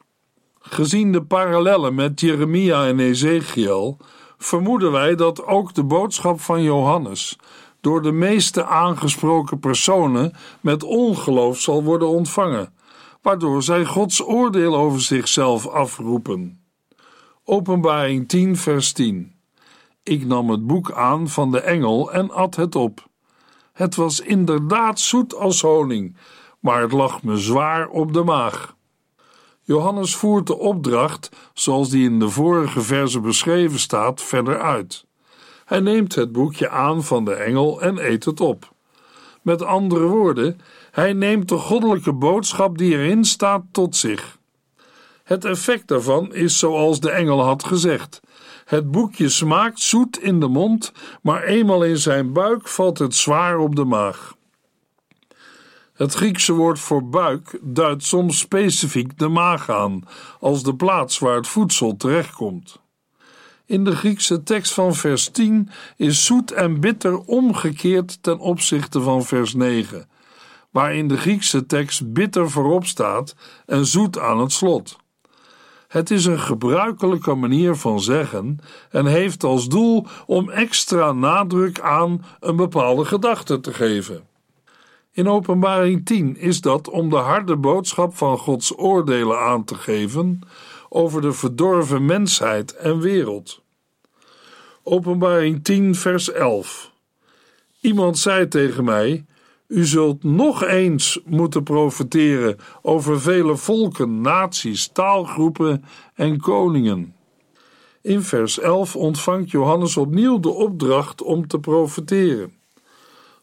Gezien 0.70 1.12
de 1.12 1.22
parallellen 1.22 1.94
met 1.94 2.20
Jeremia 2.20 2.86
en 2.86 2.98
Ezekiel, 2.98 3.96
vermoeden 4.38 4.92
wij 4.92 5.14
dat 5.14 5.44
ook 5.44 5.74
de 5.74 5.84
boodschap 5.84 6.40
van 6.40 6.62
Johannes 6.62 7.38
door 7.80 8.02
de 8.02 8.12
meeste 8.12 8.64
aangesproken 8.64 9.58
personen 9.58 10.32
met 10.60 10.82
ongeloof 10.82 11.60
zal 11.60 11.82
worden 11.82 12.08
ontvangen, 12.08 12.72
waardoor 13.22 13.62
zij 13.62 13.84
Gods 13.84 14.22
oordeel 14.26 14.76
over 14.76 15.00
zichzelf 15.00 15.66
afroepen. 15.66 16.60
Openbaring 17.44 18.28
10, 18.28 18.56
vers 18.56 18.92
10. 18.92 19.32
Ik 20.02 20.26
nam 20.26 20.50
het 20.50 20.66
boek 20.66 20.92
aan 20.92 21.28
van 21.28 21.50
de 21.50 21.60
engel 21.60 22.12
en 22.12 22.30
at 22.30 22.56
het 22.56 22.76
op. 22.76 23.06
Het 23.72 23.94
was 23.94 24.20
inderdaad 24.20 25.00
zoet 25.00 25.34
als 25.34 25.60
honing, 25.60 26.16
maar 26.60 26.80
het 26.82 26.92
lag 26.92 27.22
me 27.22 27.36
zwaar 27.36 27.88
op 27.88 28.12
de 28.12 28.22
maag. 28.22 28.76
Johannes 29.68 30.16
voert 30.16 30.46
de 30.46 30.58
opdracht, 30.58 31.30
zoals 31.54 31.90
die 31.90 32.04
in 32.04 32.18
de 32.18 32.28
vorige 32.28 32.80
verse 32.80 33.20
beschreven 33.20 33.78
staat, 33.78 34.22
verder 34.22 34.60
uit. 34.60 35.04
Hij 35.64 35.80
neemt 35.80 36.14
het 36.14 36.32
boekje 36.32 36.68
aan 36.68 37.04
van 37.04 37.24
de 37.24 37.34
engel 37.34 37.80
en 37.80 37.98
eet 37.98 38.24
het 38.24 38.40
op. 38.40 38.72
Met 39.42 39.62
andere 39.62 40.06
woorden, 40.06 40.60
hij 40.90 41.12
neemt 41.12 41.48
de 41.48 41.56
goddelijke 41.56 42.12
boodschap 42.12 42.78
die 42.78 42.96
erin 42.96 43.24
staat 43.24 43.62
tot 43.72 43.96
zich. 43.96 44.38
Het 45.24 45.44
effect 45.44 45.88
daarvan 45.88 46.34
is 46.34 46.58
zoals 46.58 47.00
de 47.00 47.10
engel 47.10 47.42
had 47.42 47.64
gezegd. 47.64 48.20
Het 48.64 48.90
boekje 48.90 49.28
smaakt 49.28 49.80
zoet 49.80 50.18
in 50.18 50.40
de 50.40 50.48
mond, 50.48 50.92
maar 51.22 51.42
eenmaal 51.42 51.82
in 51.82 51.98
zijn 51.98 52.32
buik 52.32 52.68
valt 52.68 52.98
het 52.98 53.14
zwaar 53.14 53.58
op 53.58 53.76
de 53.76 53.84
maag. 53.84 54.36
Het 55.98 56.14
Griekse 56.14 56.52
woord 56.52 56.78
voor 56.78 57.08
buik 57.08 57.58
duidt 57.62 58.04
soms 58.04 58.38
specifiek 58.38 59.18
de 59.18 59.28
maag 59.28 59.70
aan, 59.70 60.02
als 60.40 60.62
de 60.62 60.74
plaats 60.74 61.18
waar 61.18 61.36
het 61.36 61.46
voedsel 61.46 61.96
terechtkomt. 61.96 62.80
In 63.66 63.84
de 63.84 63.96
Griekse 63.96 64.42
tekst 64.42 64.74
van 64.74 64.94
vers 64.94 65.28
10 65.28 65.70
is 65.96 66.24
zoet 66.24 66.52
en 66.52 66.80
bitter 66.80 67.18
omgekeerd 67.18 68.22
ten 68.22 68.38
opzichte 68.38 69.00
van 69.00 69.24
vers 69.24 69.54
9, 69.54 70.08
waar 70.70 70.94
in 70.94 71.08
de 71.08 71.16
Griekse 71.16 71.66
tekst 71.66 72.12
bitter 72.12 72.50
voorop 72.50 72.86
staat 72.86 73.34
en 73.66 73.86
zoet 73.86 74.18
aan 74.18 74.40
het 74.40 74.52
slot. 74.52 74.96
Het 75.88 76.10
is 76.10 76.24
een 76.24 76.40
gebruikelijke 76.40 77.34
manier 77.34 77.74
van 77.74 78.00
zeggen 78.00 78.58
en 78.90 79.06
heeft 79.06 79.44
als 79.44 79.68
doel 79.68 80.06
om 80.26 80.50
extra 80.50 81.12
nadruk 81.12 81.80
aan 81.80 82.24
een 82.40 82.56
bepaalde 82.56 83.04
gedachte 83.04 83.60
te 83.60 83.72
geven. 83.74 84.27
In 85.18 85.28
Openbaring 85.28 86.04
10 86.04 86.36
is 86.36 86.60
dat 86.60 86.90
om 86.90 87.10
de 87.10 87.16
harde 87.16 87.56
boodschap 87.56 88.16
van 88.16 88.38
Gods 88.38 88.78
oordelen 88.78 89.38
aan 89.38 89.64
te 89.64 89.74
geven 89.74 90.40
over 90.88 91.20
de 91.20 91.32
verdorven 91.32 92.04
mensheid 92.04 92.76
en 92.76 93.00
wereld. 93.00 93.62
Openbaring 94.82 95.64
10, 95.64 95.94
vers 95.94 96.32
11. 96.32 96.92
Iemand 97.80 98.18
zei 98.18 98.48
tegen 98.48 98.84
mij: 98.84 99.26
U 99.66 99.84
zult 99.84 100.22
nog 100.22 100.64
eens 100.64 101.20
moeten 101.24 101.62
profeteren 101.62 102.56
over 102.82 103.20
vele 103.20 103.56
volken, 103.56 104.20
naties, 104.20 104.88
taalgroepen 104.88 105.84
en 106.14 106.40
koningen. 106.40 107.14
In 108.02 108.22
vers 108.22 108.58
11 108.58 108.96
ontvangt 108.96 109.50
Johannes 109.50 109.96
opnieuw 109.96 110.40
de 110.40 110.50
opdracht 110.50 111.22
om 111.22 111.46
te 111.46 111.58
profeteren. 111.58 112.57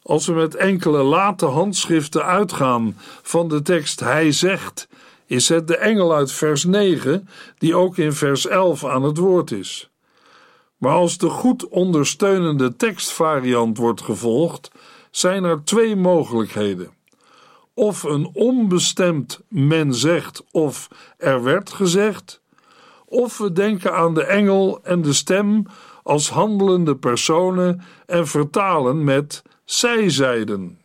Als 0.06 0.26
we 0.26 0.32
met 0.32 0.54
enkele 0.54 1.02
late 1.02 1.46
handschriften 1.46 2.24
uitgaan 2.24 2.96
van 3.22 3.48
de 3.48 3.62
tekst 3.62 4.00
Hij 4.00 4.32
zegt, 4.32 4.88
is 5.26 5.48
het 5.48 5.68
de 5.68 5.76
engel 5.76 6.14
uit 6.14 6.32
vers 6.32 6.64
9 6.64 7.28
die 7.58 7.74
ook 7.74 7.96
in 7.96 8.12
vers 8.12 8.46
11 8.46 8.84
aan 8.84 9.02
het 9.02 9.16
woord 9.16 9.50
is. 9.50 9.90
Maar 10.76 10.92
als 10.92 11.18
de 11.18 11.28
goed 11.28 11.68
ondersteunende 11.68 12.76
tekstvariant 12.76 13.78
wordt 13.78 14.02
gevolgd, 14.02 14.70
zijn 15.10 15.44
er 15.44 15.64
twee 15.64 15.96
mogelijkheden. 15.96 16.90
Of 17.74 18.02
een 18.02 18.30
onbestemd 18.32 19.40
men 19.48 19.94
zegt 19.94 20.44
of 20.50 20.88
er 21.18 21.42
werd 21.42 21.72
gezegd, 21.72 22.40
of 23.04 23.38
we 23.38 23.52
denken 23.52 23.94
aan 23.94 24.14
de 24.14 24.24
engel 24.24 24.80
en 24.82 25.02
de 25.02 25.12
stem 25.12 25.66
als 26.02 26.30
handelende 26.30 26.96
personen 26.96 27.82
en 28.06 28.26
vertalen 28.26 29.04
met 29.04 29.42
zij 29.66 30.10
zeiden. 30.10 30.78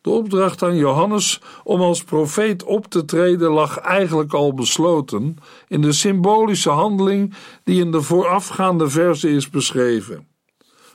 De 0.00 0.10
opdracht 0.10 0.62
aan 0.62 0.76
Johannes 0.76 1.40
om 1.64 1.80
als 1.80 2.04
profeet 2.04 2.64
op 2.64 2.86
te 2.86 3.04
treden 3.04 3.50
lag 3.50 3.78
eigenlijk 3.78 4.32
al 4.32 4.54
besloten 4.54 5.36
in 5.68 5.80
de 5.80 5.92
symbolische 5.92 6.70
handeling 6.70 7.34
die 7.64 7.80
in 7.80 7.90
de 7.90 8.02
voorafgaande 8.02 8.88
verse 8.88 9.30
is 9.30 9.50
beschreven. 9.50 10.26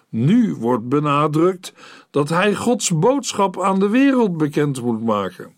Nu 0.10 0.56
wordt 0.56 0.90
benadrukt 0.90 1.74
dat 2.12 2.30
hij 2.30 2.56
Gods 2.56 3.00
boodschap 3.00 3.62
aan 3.62 3.80
de 3.80 3.90
wereld 3.90 4.38
bekend 4.38 4.82
moet 4.82 5.04
maken. 5.04 5.56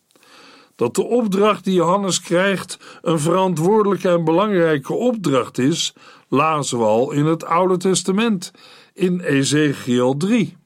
Dat 0.75 0.95
de 0.95 1.03
opdracht 1.03 1.63
die 1.63 1.73
Johannes 1.73 2.21
krijgt 2.21 2.79
een 3.01 3.19
verantwoordelijke 3.19 4.09
en 4.09 4.23
belangrijke 4.23 4.93
opdracht 4.93 5.57
is, 5.57 5.93
lazen 6.27 6.77
we 6.77 6.83
al 6.83 7.11
in 7.11 7.25
het 7.25 7.45
Oude 7.45 7.77
Testament, 7.77 8.51
in 8.93 9.19
Ezekiel 9.19 10.17
3. 10.17 10.58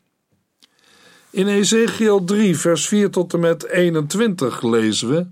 In 1.34 1.48
Ezekiel 1.48 2.24
3, 2.24 2.58
vers 2.58 2.88
4 2.88 3.10
tot 3.10 3.34
en 3.34 3.40
met 3.40 3.68
21 3.68 4.62
lezen 4.62 5.10
we: 5.10 5.26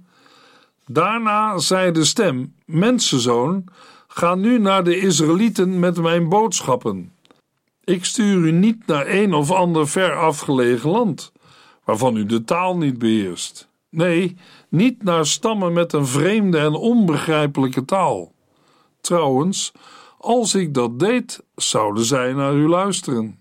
Daarna 0.86 1.58
zei 1.58 1.92
de 1.92 2.06
stem: 2.06 2.56
Mensenzoon, 2.66 3.64
ga 4.08 4.36
nu 4.36 4.60
naar 4.60 4.84
de 4.84 4.98
Israëlieten 4.98 5.80
met 5.80 5.98
mijn 5.98 6.30
boodschappen. 6.30 7.14
Ik 7.84 8.06
stuur 8.06 8.38
u 8.38 8.52
niet 8.52 8.88
naar 8.88 9.08
een 9.08 9.34
of 9.34 9.52
ander 9.52 9.88
ver 9.88 10.16
afgelegen 10.16 10.90
land, 10.90 11.32
waarvan 11.84 12.16
u 12.16 12.26
de 12.26 12.44
taal 12.44 12.78
niet 12.78 12.98
beheerst. 12.98 13.68
Nee, 13.90 14.38
niet 14.70 15.04
naar 15.04 15.26
stammen 15.26 15.74
met 15.74 15.94
een 15.94 16.08
vreemde 16.08 16.58
en 16.58 16.74
onbegrijpelijke 16.74 17.86
taal. 17.86 18.32
Trouwens, 19.02 19.72
als 20.18 20.56
ik 20.56 20.74
dat 20.74 21.00
deed, 21.00 21.44
zouden 21.56 22.06
zij 22.06 22.34
naar 22.34 22.54
u 22.54 22.68
luisteren. 22.68 23.41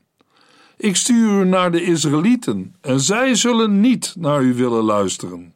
Ik 0.81 0.97
stuur 0.97 1.41
u 1.41 1.45
naar 1.45 1.71
de 1.71 1.83
Israëlieten 1.83 2.75
en 2.81 3.01
zij 3.01 3.35
zullen 3.35 3.81
niet 3.81 4.15
naar 4.19 4.43
u 4.43 4.55
willen 4.55 4.83
luisteren, 4.83 5.55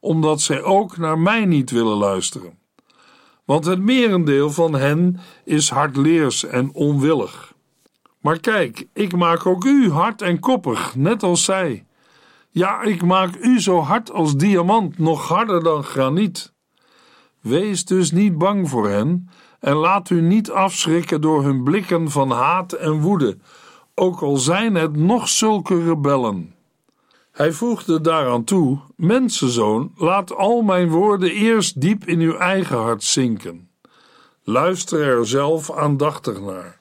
omdat 0.00 0.40
zij 0.40 0.62
ook 0.62 0.96
naar 0.96 1.18
mij 1.18 1.44
niet 1.44 1.70
willen 1.70 1.96
luisteren. 1.96 2.58
Want 3.44 3.64
het 3.64 3.80
merendeel 3.80 4.50
van 4.50 4.74
hen 4.74 5.20
is 5.44 5.70
hardleers 5.70 6.44
en 6.44 6.70
onwillig. 6.72 7.52
Maar 8.20 8.40
kijk, 8.40 8.86
ik 8.92 9.16
maak 9.16 9.46
ook 9.46 9.64
u 9.64 9.90
hard 9.90 10.22
en 10.22 10.38
koppig, 10.40 10.96
net 10.96 11.22
als 11.22 11.44
zij. 11.44 11.86
Ja, 12.50 12.82
ik 12.82 13.02
maak 13.02 13.36
u 13.40 13.60
zo 13.60 13.78
hard 13.80 14.12
als 14.12 14.36
diamant, 14.36 14.98
nog 14.98 15.28
harder 15.28 15.62
dan 15.62 15.84
graniet. 15.84 16.52
Wees 17.40 17.84
dus 17.84 18.10
niet 18.12 18.38
bang 18.38 18.68
voor 18.68 18.88
hen 18.88 19.30
en 19.60 19.74
laat 19.74 20.10
u 20.10 20.20
niet 20.20 20.50
afschrikken 20.50 21.20
door 21.20 21.44
hun 21.44 21.64
blikken 21.64 22.10
van 22.10 22.30
haat 22.30 22.72
en 22.72 23.00
woede 23.00 23.38
ook 23.98 24.20
al 24.20 24.36
zijn 24.36 24.74
het 24.74 24.96
nog 24.96 25.28
zulke 25.28 25.84
rebellen. 25.84 26.54
Hij 27.32 27.52
voegde 27.52 28.00
daaraan 28.00 28.44
toe: 28.44 28.78
Mensenzoon, 28.96 29.92
laat 29.96 30.34
al 30.34 30.62
mijn 30.62 30.88
woorden 30.88 31.30
eerst 31.30 31.80
diep 31.80 32.06
in 32.06 32.20
uw 32.20 32.36
eigen 32.36 32.76
hart 32.76 33.02
zinken. 33.02 33.70
Luister 34.42 35.02
er 35.02 35.26
zelf 35.26 35.72
aandachtig 35.72 36.40
naar. 36.40 36.80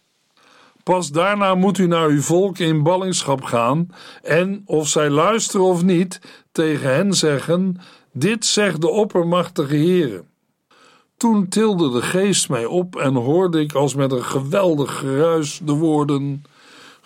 Pas 0.84 1.12
daarna 1.12 1.56
moet 1.56 1.78
u 1.78 1.88
naar 1.88 2.08
uw 2.08 2.22
volk 2.22 2.58
in 2.58 2.84
ballingschap 2.84 3.44
gaan 3.44 3.88
en, 4.22 4.62
of 4.66 4.88
zij 4.88 5.10
luisteren 5.10 5.66
of 5.66 5.84
niet, 5.84 6.22
tegen 6.52 6.94
hen 6.94 7.14
zeggen: 7.14 7.78
Dit 8.14 8.46
zegt 8.46 8.82
de 8.82 8.90
oppermachtige 8.90 9.76
Heere. 9.76 10.24
Toen 11.18 11.48
tilde 11.48 11.92
de 11.92 12.02
geest 12.02 12.50
mij 12.50 12.66
op 12.66 12.96
en 12.96 13.14
hoorde 13.14 13.60
ik 13.60 13.74
als 13.74 13.96
met 13.96 14.12
een 14.12 14.24
geweldig 14.24 14.98
geruis 14.98 15.60
de 15.64 15.74
woorden: 15.74 16.44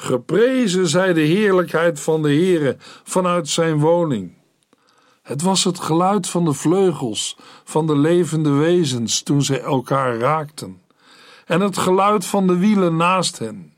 Geprezen 0.01 0.88
zij 0.88 1.13
de 1.13 1.22
heerlijkheid 1.22 2.00
van 2.00 2.22
de 2.22 2.27
Heere 2.27 2.77
vanuit 3.03 3.50
zijn 3.50 3.79
woning. 3.79 4.34
Het 5.22 5.41
was 5.41 5.63
het 5.63 5.79
geluid 5.79 6.29
van 6.29 6.46
de 6.46 6.53
vleugels 6.53 7.38
van 7.63 7.88
de 7.88 7.96
levende 7.98 8.50
wezens 8.50 9.24
toen 9.24 9.41
zij 9.41 9.62
elkaar 9.62 10.17
raakten, 10.17 10.81
en 11.46 11.62
het 11.62 11.77
geluid 11.77 12.25
van 12.25 12.48
de 12.48 12.58
wielen 12.58 12.96
naast 12.96 13.39
hen. 13.39 13.74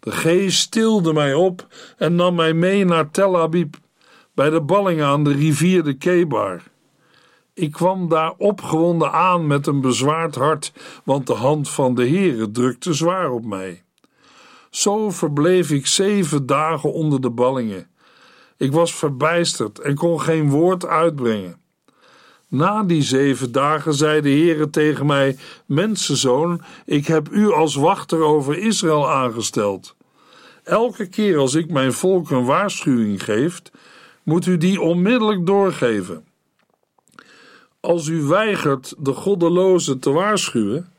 De 0.00 0.10
geest 0.10 0.58
stilde 0.58 1.12
mij 1.12 1.34
op 1.34 1.66
en 1.96 2.14
nam 2.14 2.34
mij 2.34 2.52
mee 2.52 2.84
naar 2.84 3.10
Tel 3.10 3.40
Abib, 3.40 3.76
bij 4.34 4.50
de 4.50 4.60
ballingen 4.60 5.06
aan 5.06 5.24
de 5.24 5.32
rivier 5.32 5.82
de 5.82 5.94
Kebar. 5.94 6.62
Ik 7.54 7.72
kwam 7.72 8.08
daar 8.08 8.34
opgewonden 8.36 9.12
aan 9.12 9.46
met 9.46 9.66
een 9.66 9.80
bezwaard 9.80 10.34
hart, 10.34 10.72
want 11.04 11.26
de 11.26 11.34
hand 11.34 11.68
van 11.68 11.94
de 11.94 12.08
Heere 12.08 12.50
drukte 12.50 12.92
zwaar 12.92 13.30
op 13.30 13.44
mij. 13.44 13.82
Zo 14.72 15.10
verbleef 15.10 15.70
ik 15.70 15.86
zeven 15.86 16.46
dagen 16.46 16.92
onder 16.92 17.20
de 17.20 17.30
ballingen. 17.30 17.86
Ik 18.56 18.72
was 18.72 18.94
verbijsterd 18.94 19.78
en 19.78 19.94
kon 19.94 20.20
geen 20.20 20.50
woord 20.50 20.86
uitbrengen. 20.86 21.60
Na 22.48 22.82
die 22.82 23.02
zeven 23.02 23.52
dagen 23.52 23.94
zei 23.94 24.20
de 24.20 24.28
Heere 24.28 24.70
tegen 24.70 25.06
mij: 25.06 25.36
Mensenzoon, 25.66 26.60
ik 26.86 27.06
heb 27.06 27.28
u 27.30 27.52
als 27.52 27.74
wachter 27.74 28.22
over 28.22 28.58
Israël 28.58 29.10
aangesteld. 29.10 29.96
Elke 30.62 31.06
keer 31.06 31.38
als 31.38 31.54
ik 31.54 31.70
mijn 31.70 31.92
volk 31.92 32.30
een 32.30 32.44
waarschuwing 32.44 33.24
geef, 33.24 33.62
moet 34.22 34.46
u 34.46 34.56
die 34.56 34.80
onmiddellijk 34.80 35.46
doorgeven. 35.46 36.24
Als 37.80 38.06
u 38.06 38.22
weigert 38.22 38.94
de 38.98 39.12
goddeloze 39.12 39.98
te 39.98 40.10
waarschuwen, 40.10 40.91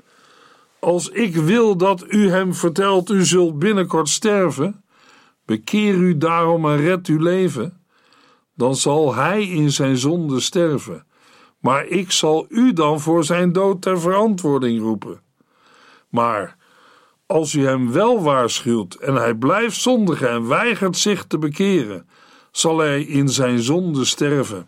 als 0.84 1.10
ik 1.10 1.36
wil 1.36 1.75
dat 1.75 2.06
u 2.08 2.30
hem 2.30 2.54
vertelt, 2.54 3.10
u 3.10 3.25
zult 3.25 3.60
binnenkort 3.60 4.10
sterven, 4.10 4.84
bekeer 5.46 5.96
u 5.96 6.18
daarom 6.18 6.66
en 6.66 6.78
red 6.78 7.08
uw 7.08 7.20
leven, 7.20 7.82
dan 8.56 8.75
zal 8.75 9.16
hij 9.16 9.48
in 9.48 9.72
zijn 9.72 9.98
zonde 9.98 10.40
sterven. 10.40 11.06
Maar 11.60 11.86
ik 11.86 12.12
zal 12.12 12.46
u 12.50 12.74
dan 12.74 13.00
voor 13.00 13.24
zijn 13.24 13.52
dood 13.52 13.82
ter 13.82 14.00
verantwoording 14.00 14.82
roepen. 14.82 15.22
Maar 16.10 16.58
als 17.25 17.54
u 17.54 17.66
hem 17.66 17.92
wel 17.92 18.22
waarschuwt 18.22 18.96
en 18.96 19.16
hij 19.16 19.36
blijft 19.36 19.82
zondigen 19.82 20.30
en 20.30 20.48
weigert 20.48 20.98
zich 20.98 21.25
te 21.25 21.38
bekeren, 21.38 22.08
zal 22.52 22.78
hij 22.78 23.04
in 23.04 23.30
zijn 23.30 23.60
zonde 23.60 24.06
sterven, 24.06 24.68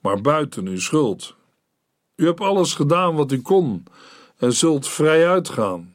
maar 0.00 0.20
buiten 0.20 0.66
uw 0.66 0.80
schuld. 0.80 1.34
U 2.16 2.26
hebt 2.26 2.40
alles 2.40 2.74
gedaan 2.74 3.14
wat 3.14 3.32
u 3.32 3.42
kon 3.42 3.84
en 4.38 4.52
zult 4.52 4.88
vrij 4.88 5.28
uitgaan. 5.28 5.94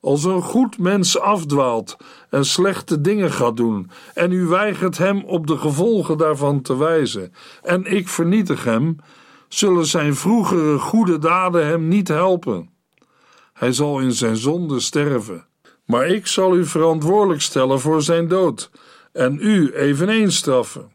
Als 0.00 0.24
een 0.24 0.42
goed 0.42 0.78
mens 0.78 1.18
afdwaalt 1.18 1.96
en 2.30 2.44
slechte 2.44 3.00
dingen 3.00 3.32
gaat 3.32 3.56
doen, 3.56 3.90
en 4.14 4.32
u 4.32 4.46
weigert 4.46 4.98
hem 4.98 5.24
op 5.24 5.46
de 5.46 5.58
gevolgen 5.58 6.18
daarvan 6.18 6.62
te 6.62 6.76
wijzen, 6.76 7.32
en 7.62 7.84
ik 7.84 8.08
vernietig 8.08 8.64
hem, 8.64 8.96
zullen 9.48 9.86
zijn 9.86 10.14
vroegere 10.14 10.78
goede 10.78 11.18
daden 11.18 11.66
hem 11.66 11.88
niet 11.88 12.08
helpen. 12.08 12.70
Hij 13.52 13.72
zal 13.72 13.98
in 13.98 14.12
zijn 14.12 14.36
zonde 14.36 14.80
sterven. 14.80 15.46
Maar 15.84 16.06
ik 16.06 16.26
zal 16.26 16.56
u 16.56 16.66
verantwoordelijk 16.66 17.40
stellen 17.40 17.80
voor 17.80 18.02
zijn 18.02 18.28
dood 18.28 18.70
en 19.12 19.38
u 19.40 19.72
eveneens 19.74 20.36
straffen. 20.36 20.92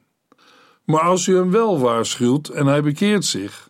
Maar 0.86 1.02
als 1.02 1.28
u 1.28 1.36
hem 1.36 1.52
wel 1.52 1.80
waarschuwt 1.80 2.48
en 2.48 2.66
hij 2.66 2.82
bekeert 2.84 3.26
zich, 3.26 3.70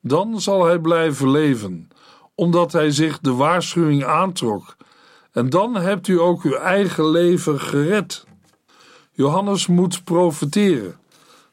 dan 0.00 0.40
zal 0.40 0.64
hij 0.64 0.78
blijven 0.78 1.30
leven, 1.30 1.88
omdat 2.34 2.72
hij 2.72 2.90
zich 2.90 3.18
de 3.18 3.32
waarschuwing 3.32 4.04
aantrok. 4.04 4.76
En 5.32 5.50
dan 5.50 5.76
hebt 5.76 6.08
u 6.08 6.20
ook 6.20 6.42
uw 6.42 6.54
eigen 6.54 7.10
leven 7.10 7.60
gered. 7.60 8.26
Johannes 9.12 9.66
moet 9.66 10.04
profeteren, 10.04 10.98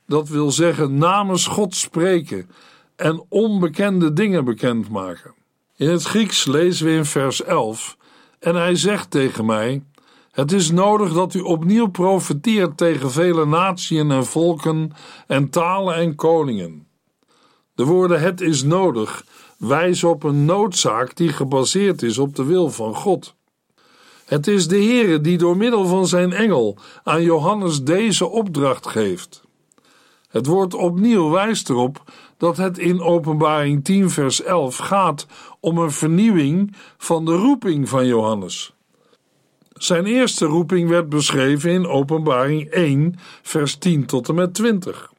dat 0.08 0.30
wil 0.30 0.52
zeggen 0.52 0.98
namens 0.98 1.48
God 1.48 1.76
spreken 1.76 2.50
en 2.96 3.26
onbekende 3.30 4.14
dingen 4.14 4.46
bekendmaken. 4.46 5.34
In 5.76 5.90
het 5.90 6.04
Grieks 6.04 6.46
lezen 6.46 6.86
we 6.86 6.92
in 6.92 7.06
vers 7.06 7.44
11: 7.44 7.98
En 8.40 8.56
hij 8.56 8.76
zegt 8.76 9.12
tegen 9.12 9.46
mij: 9.46 9.84
Het 10.32 10.52
is 10.52 10.72
nodig 10.72 11.14
dat 11.14 11.34
u 11.34 11.40
opnieuw 11.40 11.88
profeteert 11.88 12.78
tegen 12.78 13.12
vele 13.12 13.46
naties 13.46 14.00
en 14.00 14.26
volken 14.26 14.92
en 15.28 15.50
talen 15.50 15.96
en 15.96 16.16
koningen. 16.16 16.88
De 17.76 17.86
woorden 17.86 18.22
het 18.22 18.42
is 18.42 18.64
nodig 18.64 19.26
wijzen 19.60 20.10
op 20.10 20.24
een 20.24 20.46
noodzaak 20.46 21.16
die 21.16 21.30
gebaseerd 21.30 22.02
is 22.02 22.18
op 22.18 22.36
de 22.36 22.44
wil 22.44 22.70
van 22.70 22.96
God. 22.96 23.36
Het 24.26 24.48
is 24.48 24.68
de 24.68 24.76
Heere 24.76 25.22
die 25.22 25.38
door 25.38 25.58
middel 25.58 25.86
van 25.86 26.08
zijn 26.08 26.34
engel 26.34 26.78
aan 27.04 27.24
Johannes 27.24 27.84
deze 27.84 28.28
opdracht 28.28 28.88
geeft. 28.88 29.44
Het 30.30 30.46
woord 30.46 30.74
opnieuw 30.74 31.30
wijst 31.30 31.70
erop 31.70 32.04
dat 32.38 32.58
het 32.58 32.78
in 32.78 33.02
Openbaring 33.02 33.84
10, 33.84 34.10
vers 34.10 34.42
11 34.42 34.78
gaat 34.78 35.26
om 35.60 35.78
een 35.78 35.92
vernieuwing 35.92 36.76
van 36.98 37.26
de 37.26 37.36
roeping 37.36 37.90
van 37.90 38.06
Johannes. 38.06 38.74
Zijn 39.74 40.06
eerste 40.06 40.46
roeping 40.46 40.90
werd 40.90 41.10
beschreven 41.10 41.72
in 41.72 41.88
Openbaring 41.88 42.70
1, 42.70 43.16
vers 43.42 43.76
10 43.76 44.06
tot 44.06 44.30
en 44.30 44.36
met 44.36 44.54
20. 44.54 45.14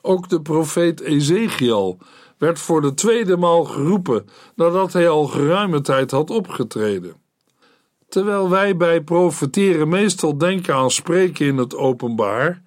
Ook 0.00 0.28
de 0.28 0.40
profeet 0.40 1.00
Ezekiel 1.00 1.98
werd 2.42 2.58
voor 2.58 2.80
de 2.80 2.94
tweede 2.94 3.36
maal 3.36 3.64
geroepen 3.64 4.28
nadat 4.54 4.92
hij 4.92 5.08
al 5.08 5.26
geruime 5.26 5.80
tijd 5.80 6.10
had 6.10 6.30
opgetreden. 6.30 7.14
Terwijl 8.08 8.50
wij 8.50 8.76
bij 8.76 9.02
profeteren 9.02 9.88
meestal 9.88 10.38
denken 10.38 10.74
aan 10.74 10.90
spreken 10.90 11.46
in 11.46 11.56
het 11.56 11.76
openbaar, 11.76 12.62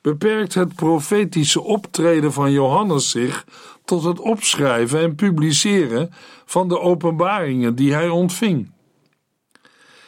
beperkt 0.00 0.54
het 0.54 0.74
profetische 0.74 1.60
optreden 1.60 2.32
van 2.32 2.52
Johannes 2.52 3.10
zich 3.10 3.46
tot 3.84 4.04
het 4.04 4.20
opschrijven 4.20 5.00
en 5.00 5.14
publiceren 5.14 6.10
van 6.44 6.68
de 6.68 6.80
openbaringen 6.80 7.74
die 7.74 7.92
hij 7.92 8.08
ontving. 8.08 8.72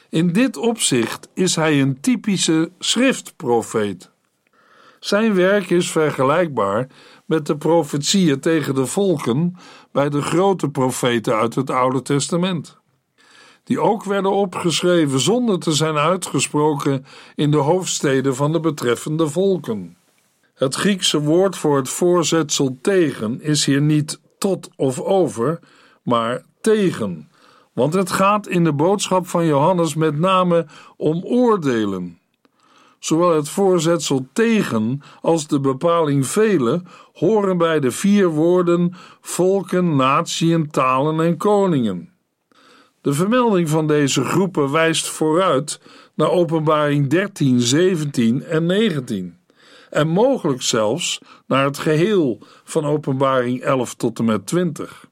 In 0.09 0.33
dit 0.33 0.57
opzicht 0.57 1.29
is 1.35 1.57
hij 1.57 1.81
een 1.81 2.01
typische 2.01 2.71
schriftprofeet. 2.79 4.11
Zijn 5.01 5.35
werk 5.35 5.71
is 5.71 5.91
vergelijkbaar 5.91 6.89
met 7.27 7.47
de 7.47 7.57
profetieën 7.57 8.41
tegen 8.41 8.75
de 8.75 8.87
volken 8.87 9.57
bij 9.93 10.09
de 10.09 10.23
grote 10.23 10.69
profeten 10.69 11.37
uit 11.37 11.55
het 11.55 11.71
Oude 11.71 12.03
Testament, 12.03 12.79
die 13.65 13.81
ook 13.81 14.05
werden 14.05 14.33
opgeschreven 14.33 15.21
zonder 15.21 15.59
te 15.59 15.73
zijn 15.73 15.97
uitgesproken 15.97 17.07
in 17.35 17.51
de 17.51 17.57
hoofdsteden 17.57 18.35
van 18.35 18.53
de 18.53 18.61
betreffende 18.61 19.29
volken. 19.29 19.97
Het 20.55 20.75
Griekse 20.75 21.21
woord 21.21 21.57
voor 21.57 21.77
het 21.77 21.89
voorzetsel 21.89 22.79
tegen 22.83 23.41
is 23.41 23.65
hier 23.65 23.81
niet 23.81 24.21
tot 24.39 24.69
of 24.77 25.01
over, 25.01 25.59
maar 26.03 26.45
tegen, 26.61 27.31
want 27.73 27.95
het 27.95 28.11
gaat 28.11 28.49
in 28.49 28.65
de 28.65 28.73
boodschap 28.73 29.27
van 29.27 29.47
Johannes 29.47 29.95
met 29.95 30.19
name 30.19 30.67
om 30.97 31.25
oordelen. 31.25 32.19
Zowel 33.07 33.35
het 33.35 33.49
voorzetsel 33.49 34.29
tegen 34.33 35.01
als 35.21 35.47
de 35.47 35.61
bepaling 35.61 36.27
vele 36.27 36.83
horen 37.13 37.59
bij 37.59 37.81
de 37.81 37.91
vier 37.91 38.29
woorden 38.29 38.95
volken, 39.21 39.97
natieën, 39.97 40.71
talen 40.71 41.21
en 41.21 41.37
koningen. 41.37 42.13
De 43.01 43.13
vermelding 43.13 43.69
van 43.69 43.87
deze 43.87 44.25
groepen 44.25 44.73
wijst 44.73 45.07
vooruit 45.09 45.81
naar 46.15 46.31
Openbaring 46.31 47.09
13, 47.09 47.61
17 47.61 48.45
en 48.45 48.67
19 48.67 49.39
en 49.91 50.09
mogelijk 50.09 50.63
zelfs 50.63 51.21
naar 51.47 51.65
het 51.65 51.79
geheel 51.79 52.39
van 52.65 52.85
Openbaring 52.85 53.61
11 53.61 53.95
tot 53.95 54.19
en 54.19 54.25
met 54.25 54.47
20. 54.47 55.09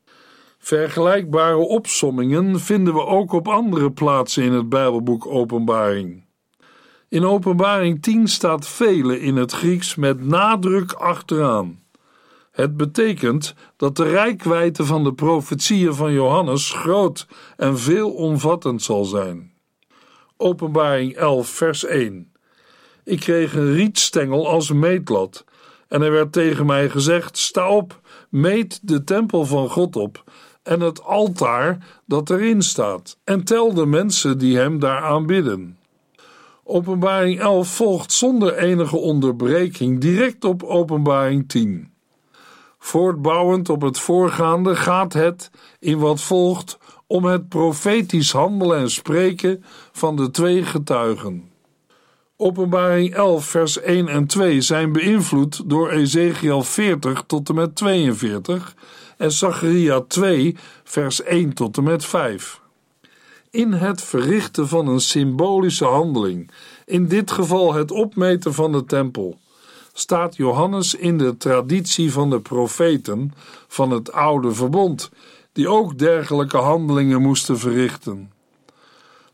Vergelijkbare 0.59 1.57
opsommingen 1.57 2.61
vinden 2.61 2.95
we 2.95 3.07
ook 3.07 3.33
op 3.33 3.49
andere 3.49 3.93
plaatsen 3.93 4.43
in 4.43 4.53
het 4.53 4.69
Bijbelboek 4.69 5.27
Openbaring. 5.27 6.24
In 7.15 7.25
Openbaring 7.25 8.03
10 8.03 8.29
staat 8.29 8.69
vele 8.69 9.21
in 9.21 9.37
het 9.37 9.53
Grieks 9.53 9.95
met 9.95 10.25
nadruk 10.25 10.93
achteraan. 10.93 11.81
Het 12.51 12.77
betekent 12.77 13.55
dat 13.77 13.97
de 13.97 14.05
rijkwijde 14.05 14.85
van 14.85 15.05
de 15.05 15.13
profetieën 15.13 15.95
van 15.95 16.13
Johannes 16.13 16.73
groot 16.73 17.27
en 17.57 17.79
veelomvattend 17.79 18.83
zal 18.83 19.05
zijn. 19.05 19.53
Openbaring 20.37 21.17
11, 21.17 21.49
vers 21.49 21.85
1. 21.85 22.33
Ik 23.05 23.21
kreeg 23.21 23.55
een 23.55 23.73
rietstengel 23.73 24.49
als 24.49 24.73
meetlat, 24.73 25.45
en 25.89 26.03
er 26.03 26.11
werd 26.11 26.33
tegen 26.33 26.67
mij 26.67 26.89
gezegd: 26.89 27.39
Sta 27.39 27.69
op, 27.69 28.01
meet 28.29 28.89
de 28.89 29.05
tempel 29.05 29.45
van 29.45 29.69
God 29.69 29.97
op 29.97 30.25
en 30.63 30.81
het 30.81 31.03
altaar 31.03 32.01
dat 32.07 32.31
erin 32.31 32.63
staat, 32.63 33.19
en 33.25 33.45
tel 33.45 33.75
de 33.75 33.87
mensen 33.87 34.39
die 34.39 34.57
hem 34.57 34.79
daar 34.79 35.03
aanbidden. 35.03 35.79
Openbaring 36.67 37.41
11 37.41 37.69
volgt 37.69 38.13
zonder 38.13 38.57
enige 38.57 38.97
onderbreking 38.97 40.01
direct 40.01 40.45
op 40.45 40.63
Openbaring 40.63 41.49
10. 41.49 41.93
Voortbouwend 42.79 43.69
op 43.69 43.83
het 43.83 43.99
voorgaande 43.99 44.77
gaat 44.77 45.13
het, 45.13 45.51
in 45.79 45.99
wat 45.99 46.21
volgt, 46.21 46.79
om 47.07 47.25
het 47.25 47.49
profetisch 47.49 48.33
handelen 48.33 48.79
en 48.79 48.91
spreken 48.91 49.65
van 49.93 50.17
de 50.17 50.31
twee 50.31 50.63
getuigen. 50.63 51.51
Openbaring 52.37 53.15
11, 53.15 53.45
vers 53.45 53.81
1 53.81 54.09
en 54.09 54.27
2 54.27 54.61
zijn 54.61 54.93
beïnvloed 54.93 55.71
door 55.71 55.91
Ezekiel 55.91 56.63
40 56.63 57.25
tot 57.27 57.49
en 57.49 57.55
met 57.55 57.77
42 57.77 58.75
en 59.17 59.33
Zacharia 59.33 60.01
2, 60.01 60.57
vers 60.85 61.23
1 61.23 61.53
tot 61.53 61.77
en 61.77 61.85
met 61.85 62.05
5 62.05 62.63
in 63.55 63.73
het 63.73 64.03
verrichten 64.03 64.69
van 64.69 64.89
een 64.89 65.01
symbolische 65.01 65.85
handeling, 65.85 66.51
in 66.87 67.09
dit 67.09 67.31
geval 67.31 67.75
het 67.75 67.91
opmeten 67.91 68.55
van 68.55 68.73
de 68.73 68.85
tempel, 68.85 69.39
staat 69.93 70.37
Johannes 70.37 70.95
in 70.95 71.19
de 71.19 71.37
traditie 71.37 72.13
van 72.13 72.31
de 72.31 72.41
profeten 72.41 73.33
van 73.69 73.91
het 73.91 74.13
oude 74.13 74.53
verbond, 74.53 75.11
die 75.53 75.69
ook 75.69 75.99
dergelijke 75.99 76.57
handelingen 76.57 77.23
moesten 77.23 77.59
verrichten. 77.59 78.33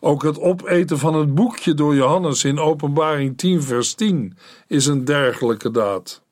Ook 0.01 0.23
het 0.23 0.39
opeten 0.39 0.99
van 0.99 1.15
het 1.15 1.35
boekje 1.35 1.75
door 1.75 1.95
Johannes 1.95 2.45
in 2.45 2.59
Openbaring 2.59 3.39
10, 3.39 3.63
vers 3.63 3.95
10 3.95 4.37
is 4.67 4.87
een 4.87 5.05
dergelijke 5.05 5.71
daad. 5.71 6.23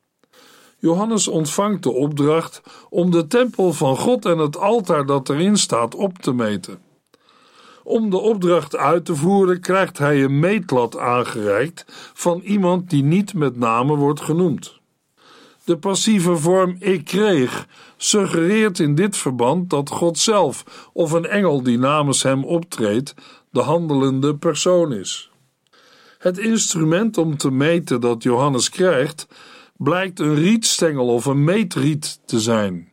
Johannes 0.77 1.27
ontvangt 1.27 1.83
de 1.83 1.91
opdracht 1.91 2.61
om 2.89 3.11
de 3.11 3.27
tempel 3.27 3.73
van 3.73 3.97
God 3.97 4.25
en 4.25 4.37
het 4.37 4.57
altaar 4.57 5.05
dat 5.05 5.29
erin 5.29 5.57
staat 5.57 5.95
op 5.95 6.17
te 6.17 6.33
meten. 6.33 6.88
Om 7.89 8.09
de 8.09 8.17
opdracht 8.17 8.75
uit 8.75 9.05
te 9.05 9.15
voeren 9.15 9.59
krijgt 9.59 9.97
hij 9.97 10.23
een 10.23 10.39
meetlat 10.39 10.97
aangereikt 10.97 11.85
van 12.13 12.39
iemand 12.39 12.89
die 12.89 13.03
niet 13.03 13.33
met 13.33 13.57
name 13.57 13.95
wordt 13.95 14.21
genoemd. 14.21 14.79
De 15.63 15.77
passieve 15.77 16.37
vorm 16.37 16.75
ik 16.79 17.05
kreeg 17.05 17.67
suggereert 17.97 18.79
in 18.79 18.95
dit 18.95 19.17
verband 19.17 19.69
dat 19.69 19.89
God 19.89 20.17
zelf 20.17 20.89
of 20.93 21.11
een 21.11 21.25
engel 21.25 21.63
die 21.63 21.77
namens 21.77 22.23
hem 22.23 22.43
optreedt 22.43 23.13
de 23.49 23.61
handelende 23.61 24.35
persoon 24.35 24.93
is. 24.93 25.31
Het 26.17 26.37
instrument 26.37 27.17
om 27.17 27.37
te 27.37 27.51
meten 27.51 28.01
dat 28.01 28.23
Johannes 28.23 28.69
krijgt, 28.69 29.27
blijkt 29.77 30.19
een 30.19 30.35
rietstengel 30.35 31.07
of 31.07 31.25
een 31.25 31.43
meetriet 31.43 32.19
te 32.25 32.39
zijn. 32.39 32.88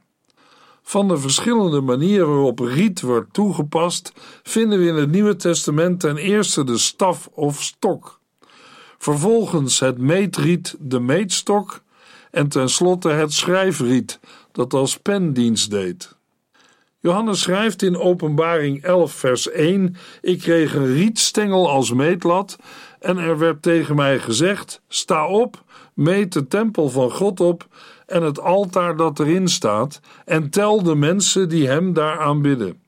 Van 0.89 1.09
de 1.09 1.19
verschillende 1.19 1.81
manieren 1.81 2.29
waarop 2.29 2.59
riet 2.59 3.01
wordt 3.01 3.33
toegepast, 3.33 4.13
vinden 4.43 4.79
we 4.79 4.87
in 4.87 4.95
het 4.95 5.11
Nieuwe 5.11 5.37
Testament 5.37 6.01
ten 6.01 6.17
eerste 6.17 6.65
de 6.65 6.79
staf 6.79 7.29
of 7.33 7.63
stok, 7.63 8.21
vervolgens 8.99 9.81
het 9.81 9.99
meetriet, 9.99 10.77
de 10.79 11.01
meetstok 11.01 11.83
en 12.31 12.49
tenslotte 12.49 13.09
het 13.09 13.33
schrijfriet, 13.33 14.21
dat 14.53 14.75
als 14.75 14.97
pendienst 14.99 15.71
deed. 15.71 16.17
Johannes 17.01 17.41
schrijft 17.41 17.83
in 17.83 17.99
Openbaring 17.99 18.83
11, 18.83 19.13
vers 19.13 19.51
1: 19.51 19.97
Ik 20.21 20.39
kreeg 20.39 20.75
een 20.75 20.95
rietstengel 20.95 21.71
als 21.71 21.93
meetlat, 21.93 22.57
en 23.01 23.19
er 23.19 23.39
werd 23.39 23.63
tegen 23.63 23.97
mij 23.97 24.19
gezegd: 24.19 24.81
Sta 24.89 25.27
op, 25.27 25.65
meet 25.95 26.33
de 26.33 26.47
tempel 26.47 26.89
van 26.89 27.11
God 27.11 27.41
op 27.41 27.67
en 28.07 28.23
het 28.23 28.41
altaar 28.41 28.97
dat 28.97 29.19
erin 29.19 29.49
staat, 29.49 30.01
en 30.25 30.51
tel 30.51 30.83
de 30.83 30.95
mensen 30.95 31.49
die 31.49 31.69
hem 31.69 31.93
daar 31.93 32.19
aanbidden. 32.19 32.83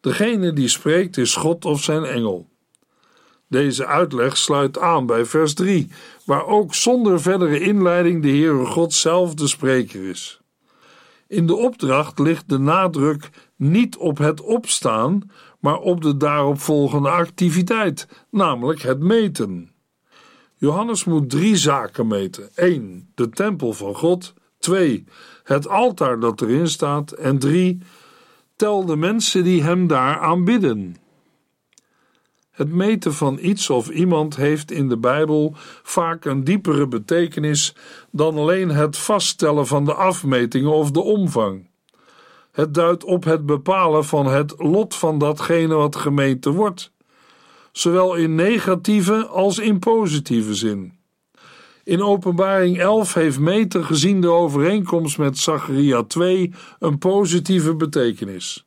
Degene 0.00 0.52
die 0.52 0.68
spreekt 0.68 1.16
is 1.16 1.36
God 1.36 1.64
of 1.64 1.82
zijn 1.82 2.04
engel. 2.04 2.48
Deze 3.48 3.86
uitleg 3.86 4.36
sluit 4.36 4.78
aan 4.78 5.06
bij 5.06 5.24
vers 5.24 5.54
3, 5.54 5.90
waar 6.24 6.46
ook 6.46 6.74
zonder 6.74 7.20
verdere 7.20 7.60
inleiding 7.60 8.22
de 8.22 8.28
Heere 8.28 8.66
God 8.66 8.92
zelf 8.92 9.34
de 9.34 9.46
spreker 9.46 10.08
is. 10.08 10.40
In 11.28 11.46
de 11.46 11.56
opdracht 11.56 12.18
ligt 12.18 12.48
de 12.48 12.58
nadruk 12.58 13.30
niet 13.56 13.96
op 13.96 14.18
het 14.18 14.40
opstaan, 14.40 15.30
maar 15.60 15.78
op 15.78 16.02
de 16.02 16.16
daaropvolgende 16.16 17.08
activiteit, 17.08 18.08
namelijk 18.30 18.82
het 18.82 19.00
meten. 19.00 19.70
Johannes 20.58 21.04
moet 21.04 21.30
drie 21.30 21.56
zaken 21.56 22.06
meten: 22.06 22.50
1. 22.54 23.10
De 23.14 23.28
tempel 23.28 23.72
van 23.72 23.94
God, 23.94 24.34
2. 24.58 25.04
Het 25.44 25.68
altaar 25.68 26.20
dat 26.20 26.40
erin 26.40 26.68
staat, 26.68 27.12
en 27.12 27.38
3. 27.38 27.78
Tel 28.56 28.84
de 28.84 28.96
mensen 28.96 29.44
die 29.44 29.62
hem 29.62 29.86
daar 29.86 30.18
aanbidden. 30.18 30.96
Het 32.50 32.72
meten 32.72 33.14
van 33.14 33.38
iets 33.40 33.70
of 33.70 33.88
iemand 33.88 34.36
heeft 34.36 34.70
in 34.70 34.88
de 34.88 34.96
Bijbel 34.96 35.54
vaak 35.82 36.24
een 36.24 36.44
diepere 36.44 36.88
betekenis 36.88 37.74
dan 38.10 38.36
alleen 38.36 38.68
het 38.68 38.96
vaststellen 38.96 39.66
van 39.66 39.84
de 39.84 39.94
afmetingen 39.94 40.72
of 40.72 40.90
de 40.90 41.00
omvang. 41.00 41.70
Het 42.52 42.74
duidt 42.74 43.04
op 43.04 43.24
het 43.24 43.46
bepalen 43.46 44.04
van 44.04 44.26
het 44.26 44.54
lot 44.56 44.94
van 44.94 45.18
datgene 45.18 45.74
wat 45.74 45.96
gemeten 45.96 46.52
wordt, 46.52 46.92
zowel 47.78 48.14
in 48.14 48.34
negatieve 48.34 49.26
als 49.26 49.58
in 49.58 49.78
positieve 49.78 50.54
zin. 50.54 50.92
In 51.84 52.02
Openbaring 52.02 52.78
11 52.78 53.14
heeft 53.14 53.38
Meter 53.38 53.84
gezien 53.84 54.20
de 54.20 54.30
overeenkomst 54.30 55.18
met 55.18 55.38
Zacharia 55.38 56.02
2 56.02 56.52
een 56.78 56.98
positieve 56.98 57.74
betekenis. 57.74 58.66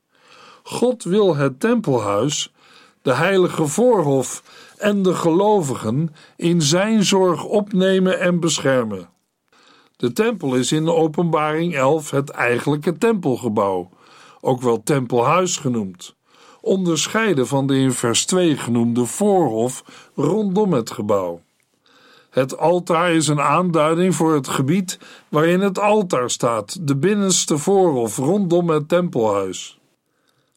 God 0.63 1.03
wil 1.03 1.35
het 1.35 1.59
tempelhuis 1.59 2.53
de 3.01 3.13
heilige 3.13 3.67
voorhof 3.67 4.43
en 4.77 5.03
de 5.03 5.13
gelovigen 5.13 6.15
in 6.35 6.61
zijn 6.61 7.03
zorg 7.03 7.43
opnemen 7.43 8.19
en 8.19 8.39
beschermen. 8.39 9.09
De 9.95 10.13
tempel 10.13 10.55
is 10.55 10.71
in 10.71 10.89
Openbaring 10.89 11.75
11 11.75 12.11
het 12.11 12.29
eigenlijke 12.29 12.97
tempelgebouw, 12.97 13.89
ook 14.41 14.61
wel 14.61 14.83
tempelhuis 14.83 15.57
genoemd, 15.57 16.15
onderscheiden 16.61 17.47
van 17.47 17.67
de 17.67 17.75
in 17.77 17.91
vers 17.91 18.25
2 18.25 18.57
genoemde 18.57 19.05
voorhof 19.05 19.83
rondom 20.15 20.73
het 20.73 20.91
gebouw. 20.91 21.41
Het 22.29 22.57
altaar 22.57 23.11
is 23.11 23.27
een 23.27 23.41
aanduiding 23.41 24.15
voor 24.15 24.33
het 24.33 24.47
gebied 24.47 24.99
waarin 25.29 25.59
het 25.59 25.79
altaar 25.79 26.29
staat, 26.29 26.87
de 26.87 26.95
binnenste 26.95 27.57
voorhof 27.57 28.17
rondom 28.17 28.69
het 28.69 28.89
tempelhuis. 28.89 29.79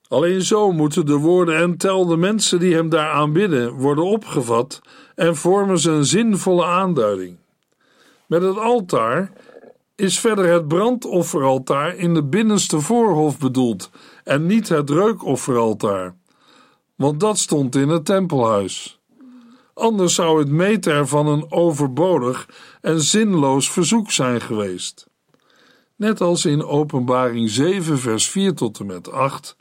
Alleen 0.09 0.43
zo 0.43 0.73
moeten 0.73 1.07
de 1.07 1.17
woorden 1.17 1.57
en 1.57 1.77
tel 1.77 2.07
de 2.07 2.17
mensen 2.17 2.59
die 2.59 2.75
hem 2.75 2.89
daar 2.89 3.11
aanbidden 3.11 3.73
worden 3.73 4.05
opgevat 4.05 4.81
en 5.15 5.37
vormen 5.37 5.79
ze 5.79 5.91
een 5.91 6.05
zinvolle 6.05 6.65
aanduiding. 6.65 7.37
Met 8.27 8.43
het 8.43 8.59
altaar 8.59 9.33
is 9.97 10.21
verder 10.21 10.53
het 10.53 10.69
brandofferaltaar 10.69 11.97
in 11.97 12.15
de 12.15 12.25
binnenste 12.25 12.81
voorhof 12.81 13.39
bedoeld 13.39 13.91
en 14.25 14.47
niet 14.47 14.69
het 14.69 14.91
reukofferaltaar, 14.91 16.17
want 16.95 17.21
dat 17.21 17.39
stond 17.39 17.75
in 17.77 17.89
het 17.89 18.05
tempelhuis. 18.05 18.99
Anders 19.75 20.15
zou 20.15 20.39
het 20.39 20.49
meten 20.49 21.09
van 21.09 21.27
een 21.27 21.53
overbodig 21.53 22.49
en 22.81 23.01
zinloos 23.01 23.71
verzoek 23.71 24.11
zijn 24.11 24.41
geweest. 24.41 25.07
Net 25.97 26.21
als 26.21 26.45
in 26.45 26.65
Openbaring 26.65 27.51
7, 27.51 27.99
vers 27.99 28.29
4 28.29 28.55
tot 28.55 28.79
en 28.81 28.87
met 28.87 29.11
8 29.11 29.57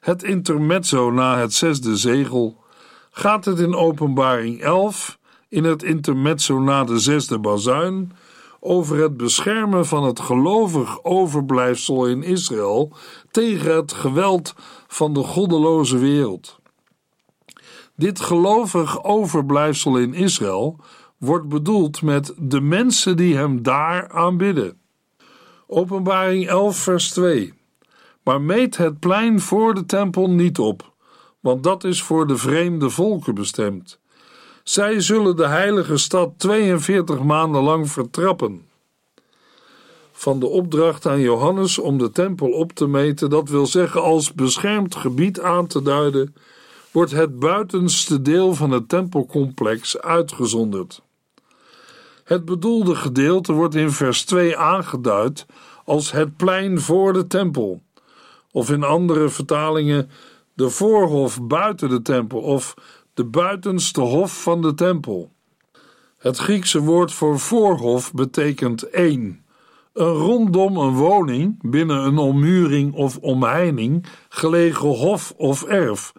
het 0.00 0.22
intermezzo 0.22 1.10
na 1.10 1.38
het 1.38 1.54
zesde 1.54 1.96
zegel, 1.96 2.64
gaat 3.10 3.44
het 3.44 3.58
in 3.58 3.74
Openbaring 3.74 4.60
11, 4.60 5.18
in 5.48 5.64
het 5.64 5.82
intermezzo 5.82 6.60
na 6.60 6.84
de 6.84 6.98
zesde 6.98 7.38
bazuin, 7.38 8.12
over 8.64 8.98
het 8.98 9.16
beschermen 9.16 9.86
van 9.86 10.04
het 10.04 10.20
gelovig 10.20 11.04
overblijfsel 11.04 12.06
in 12.06 12.22
Israël 12.22 12.92
tegen 13.30 13.76
het 13.76 13.92
geweld 13.92 14.54
van 14.86 15.12
de 15.12 15.22
goddeloze 15.22 15.98
wereld. 15.98 16.60
Dit 17.96 18.20
gelovig 18.20 19.04
overblijfsel 19.04 19.98
in 19.98 20.14
Israël 20.14 20.76
wordt 21.18 21.48
bedoeld 21.48 22.02
met 22.02 22.34
de 22.38 22.60
mensen 22.60 23.16
die 23.16 23.36
hem 23.36 23.62
daar 23.62 24.10
aanbidden. 24.10 24.80
Openbaring 25.66 26.48
11, 26.48 26.76
vers 26.76 27.10
2 27.10 27.60
maar 28.22 28.40
meet 28.40 28.76
het 28.76 28.98
plein 28.98 29.40
voor 29.40 29.74
de 29.74 29.84
tempel 29.84 30.30
niet 30.30 30.58
op, 30.58 30.92
want 31.40 31.62
dat 31.62 31.84
is 31.84 32.02
voor 32.02 32.26
de 32.26 32.36
vreemde 32.36 32.90
volken 32.90 33.34
bestemd. 33.34 34.00
Zij 34.62 35.00
zullen 35.00 35.36
de 35.36 35.46
heilige 35.46 35.96
stad 35.96 36.32
42 36.36 37.22
maanden 37.22 37.62
lang 37.62 37.90
vertrappen. 37.90 38.66
Van 40.12 40.40
de 40.40 40.46
opdracht 40.46 41.06
aan 41.06 41.20
Johannes 41.20 41.78
om 41.78 41.98
de 41.98 42.10
tempel 42.10 42.50
op 42.50 42.72
te 42.72 42.86
meten, 42.86 43.30
dat 43.30 43.48
wil 43.48 43.66
zeggen 43.66 44.02
als 44.02 44.32
beschermd 44.32 44.94
gebied 44.94 45.40
aan 45.40 45.66
te 45.66 45.82
duiden, 45.82 46.34
wordt 46.90 47.10
het 47.10 47.38
buitenste 47.38 48.22
deel 48.22 48.54
van 48.54 48.70
het 48.70 48.88
tempelcomplex 48.88 50.00
uitgezonderd. 50.00 51.02
Het 52.24 52.44
bedoelde 52.44 52.94
gedeelte 52.94 53.52
wordt 53.52 53.74
in 53.74 53.90
vers 53.90 54.24
2 54.24 54.56
aangeduid 54.56 55.46
als 55.84 56.12
het 56.12 56.36
plein 56.36 56.80
voor 56.80 57.12
de 57.12 57.26
tempel 57.26 57.82
of 58.50 58.70
in 58.70 58.82
andere 58.82 59.28
vertalingen 59.28 60.10
de 60.54 60.70
voorhof 60.70 61.42
buiten 61.42 61.88
de 61.88 62.02
tempel 62.02 62.40
of 62.40 62.74
de 63.14 63.24
buitenste 63.24 64.00
hof 64.00 64.42
van 64.42 64.62
de 64.62 64.74
tempel. 64.74 65.32
Het 66.18 66.36
Griekse 66.36 66.80
woord 66.80 67.12
voor 67.12 67.38
voorhof 67.38 68.12
betekent 68.12 68.82
één. 68.82 69.44
Een 69.92 70.12
rondom 70.12 70.76
een 70.76 70.94
woning, 70.94 71.70
binnen 71.70 72.04
een 72.04 72.18
ommuring 72.18 72.94
of 72.94 73.18
omheining, 73.18 74.06
gelegen 74.28 74.88
hof 74.88 75.34
of 75.36 75.62
erf, 75.62 76.12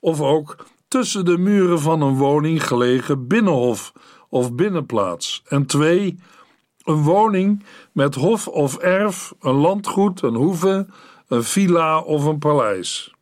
of 0.00 0.20
ook 0.20 0.56
tussen 0.88 1.24
de 1.24 1.38
muren 1.38 1.80
van 1.80 2.02
een 2.02 2.16
woning 2.16 2.66
gelegen 2.66 3.26
binnenhof 3.26 3.92
of 4.28 4.54
binnenplaats. 4.54 5.42
En 5.46 5.66
twee, 5.66 6.18
een 6.82 7.02
woning 7.02 7.64
met 7.92 8.14
hof 8.14 8.48
of 8.48 8.76
erf, 8.76 9.32
een 9.40 9.54
landgoed, 9.54 10.22
een 10.22 10.34
hoeve, 10.34 10.86
een 11.28 11.44
villa 11.44 12.00
of 12.00 12.24
een 12.24 12.38
paleis. 12.38 13.13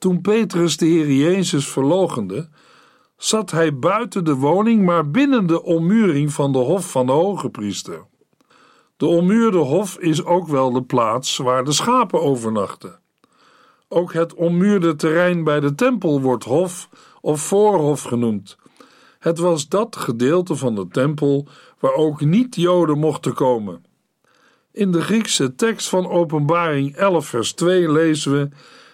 Toen 0.00 0.20
Petrus 0.20 0.76
de 0.76 0.86
Heer 0.86 1.12
Jezus 1.12 1.68
verlogende, 1.68 2.48
zat 3.16 3.50
hij 3.50 3.78
buiten 3.78 4.24
de 4.24 4.34
woning, 4.34 4.84
maar 4.84 5.10
binnen 5.10 5.46
de 5.46 5.62
ommuring 5.62 6.32
van 6.32 6.52
de 6.52 6.58
hof 6.58 6.90
van 6.90 7.06
de 7.06 7.12
hoge 7.12 7.50
priester. 7.50 8.06
De 8.96 9.06
ommuurde 9.06 9.58
hof 9.58 9.98
is 9.98 10.24
ook 10.24 10.48
wel 10.48 10.72
de 10.72 10.82
plaats 10.82 11.36
waar 11.36 11.64
de 11.64 11.72
schapen 11.72 12.20
overnachten. 12.20 13.00
Ook 13.88 14.12
het 14.12 14.34
ommuurde 14.34 14.96
terrein 14.96 15.44
bij 15.44 15.60
de 15.60 15.74
tempel 15.74 16.20
wordt 16.20 16.44
hof 16.44 16.88
of 17.20 17.40
voorhof 17.40 18.02
genoemd. 18.02 18.56
Het 19.18 19.38
was 19.38 19.68
dat 19.68 19.96
gedeelte 19.96 20.56
van 20.56 20.74
de 20.74 20.88
tempel 20.88 21.48
waar 21.78 21.94
ook 21.94 22.20
niet-Joden 22.20 22.98
mochten 22.98 23.34
komen. 23.34 23.84
In 24.72 24.90
de 24.90 25.00
Griekse 25.00 25.54
tekst 25.54 25.88
van 25.88 26.08
Openbaring 26.08 26.96
11, 26.96 27.26
vers 27.26 27.52
2 27.52 27.92
lezen 27.92 28.32
we: 28.32 28.48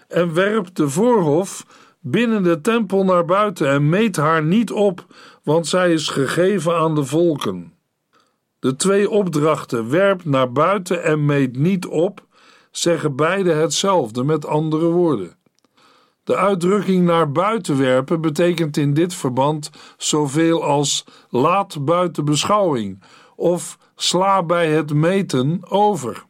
En 0.08 0.34
werp 0.34 0.74
de 0.74 0.88
voorhof 0.88 1.66
binnen 2.00 2.42
de 2.42 2.60
tempel 2.60 3.04
naar 3.04 3.24
buiten 3.24 3.68
en 3.68 3.88
meet 3.88 4.16
haar 4.16 4.42
niet 4.42 4.70
op, 4.70 5.06
want 5.42 5.66
zij 5.66 5.92
is 5.92 6.08
gegeven 6.08 6.76
aan 6.76 6.94
de 6.94 7.04
volken. 7.04 7.72
De 8.58 8.76
twee 8.76 9.10
opdrachten, 9.10 9.90
werp 9.90 10.24
naar 10.24 10.52
buiten 10.52 11.02
en 11.02 11.24
meet 11.24 11.56
niet 11.56 11.86
op, 11.86 12.26
zeggen 12.70 13.16
beide 13.16 13.52
hetzelfde 13.52 14.24
met 14.24 14.46
andere 14.46 14.86
woorden. 14.86 15.36
De 16.24 16.36
uitdrukking 16.36 17.04
naar 17.04 17.32
buiten 17.32 17.78
werpen 17.78 18.20
betekent 18.20 18.76
in 18.76 18.94
dit 18.94 19.14
verband 19.14 19.70
zoveel 19.96 20.64
als 20.64 21.04
laat 21.30 21.84
buiten 21.84 22.24
beschouwing 22.24 23.02
of 23.36 23.78
sla 23.94 24.42
bij 24.42 24.70
het 24.70 24.94
meten 24.94 25.60
over. 25.68 26.24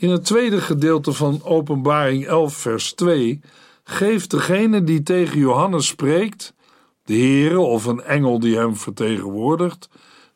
In 0.00 0.10
het 0.10 0.24
tweede 0.24 0.60
gedeelte 0.60 1.12
van 1.12 1.40
Openbaring 1.44 2.26
11, 2.26 2.54
vers 2.54 2.92
2 2.92 3.40
geeft 3.84 4.30
degene 4.30 4.84
die 4.84 5.02
tegen 5.02 5.38
Johannes 5.38 5.86
spreekt, 5.86 6.54
de 7.04 7.14
Heere 7.14 7.58
of 7.58 7.84
een 7.84 8.02
engel 8.02 8.38
die 8.38 8.56
hem 8.56 8.76
vertegenwoordigt, 8.76 9.88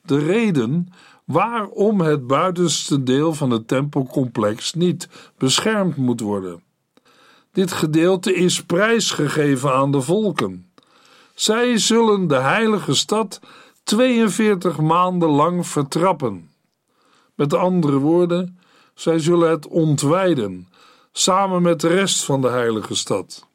de 0.04 0.18
reden 0.18 0.92
waarom 1.24 2.00
het 2.00 2.26
buitenste 2.26 3.02
deel 3.02 3.34
van 3.34 3.50
het 3.50 3.68
tempelcomplex 3.68 4.74
niet 4.74 5.08
beschermd 5.38 5.96
moet 5.96 6.20
worden. 6.20 6.62
Dit 7.52 7.72
gedeelte 7.72 8.34
is 8.34 8.62
prijsgegeven 8.62 9.74
aan 9.74 9.92
de 9.92 10.00
volken. 10.00 10.70
Zij 11.34 11.78
zullen 11.78 12.26
de 12.26 12.38
heilige 12.38 12.94
stad 12.94 13.40
42 13.82 14.78
maanden 14.78 15.30
lang 15.30 15.66
vertrappen. 15.66 16.50
Met 17.34 17.54
andere 17.54 17.98
woorden, 17.98 18.56
zij 18.94 19.18
zullen 19.18 19.50
het 19.50 19.66
ontwijden, 19.68 20.68
samen 21.12 21.62
met 21.62 21.80
de 21.80 21.88
rest 21.88 22.24
van 22.24 22.40
de 22.40 22.48
heilige 22.48 22.94
stad. 22.94 23.46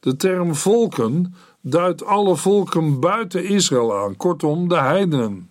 De 0.00 0.16
term 0.16 0.54
volken 0.54 1.34
duidt 1.60 2.04
alle 2.04 2.36
volken 2.36 3.00
buiten 3.00 3.44
Israël 3.44 3.96
aan, 3.96 4.16
kortom 4.16 4.68
de 4.68 4.78
heidenen. 4.78 5.50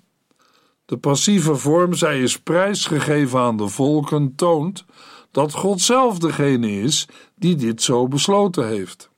De 0.86 0.98
passieve 0.98 1.56
vorm, 1.56 1.94
zij 1.94 2.22
is 2.22 2.40
prijsgegeven 2.40 3.40
aan 3.40 3.58
de 3.58 3.68
volken, 3.68 4.36
toont 4.36 4.86
dat 5.32 5.54
God 5.54 5.82
zelf 5.82 6.20
degene 6.20 6.82
is 6.82 7.08
die 7.36 7.56
dit 7.56 7.82
zo 7.82 8.08
besloten 8.08 8.68
heeft. 8.68 9.11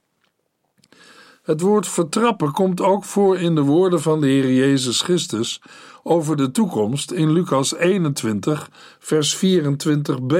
Het 1.43 1.61
woord 1.61 1.87
vertrappen 1.87 2.51
komt 2.51 2.81
ook 2.81 3.03
voor 3.03 3.37
in 3.37 3.55
de 3.55 3.61
woorden 3.61 4.01
van 4.01 4.21
de 4.21 4.27
Heer 4.27 4.53
Jezus 4.53 5.01
Christus 5.01 5.61
over 6.03 6.37
de 6.37 6.51
toekomst 6.51 7.11
in 7.11 7.31
Lucas 7.31 7.75
21, 7.75 8.69
vers 8.99 9.45
24b, 9.45 10.35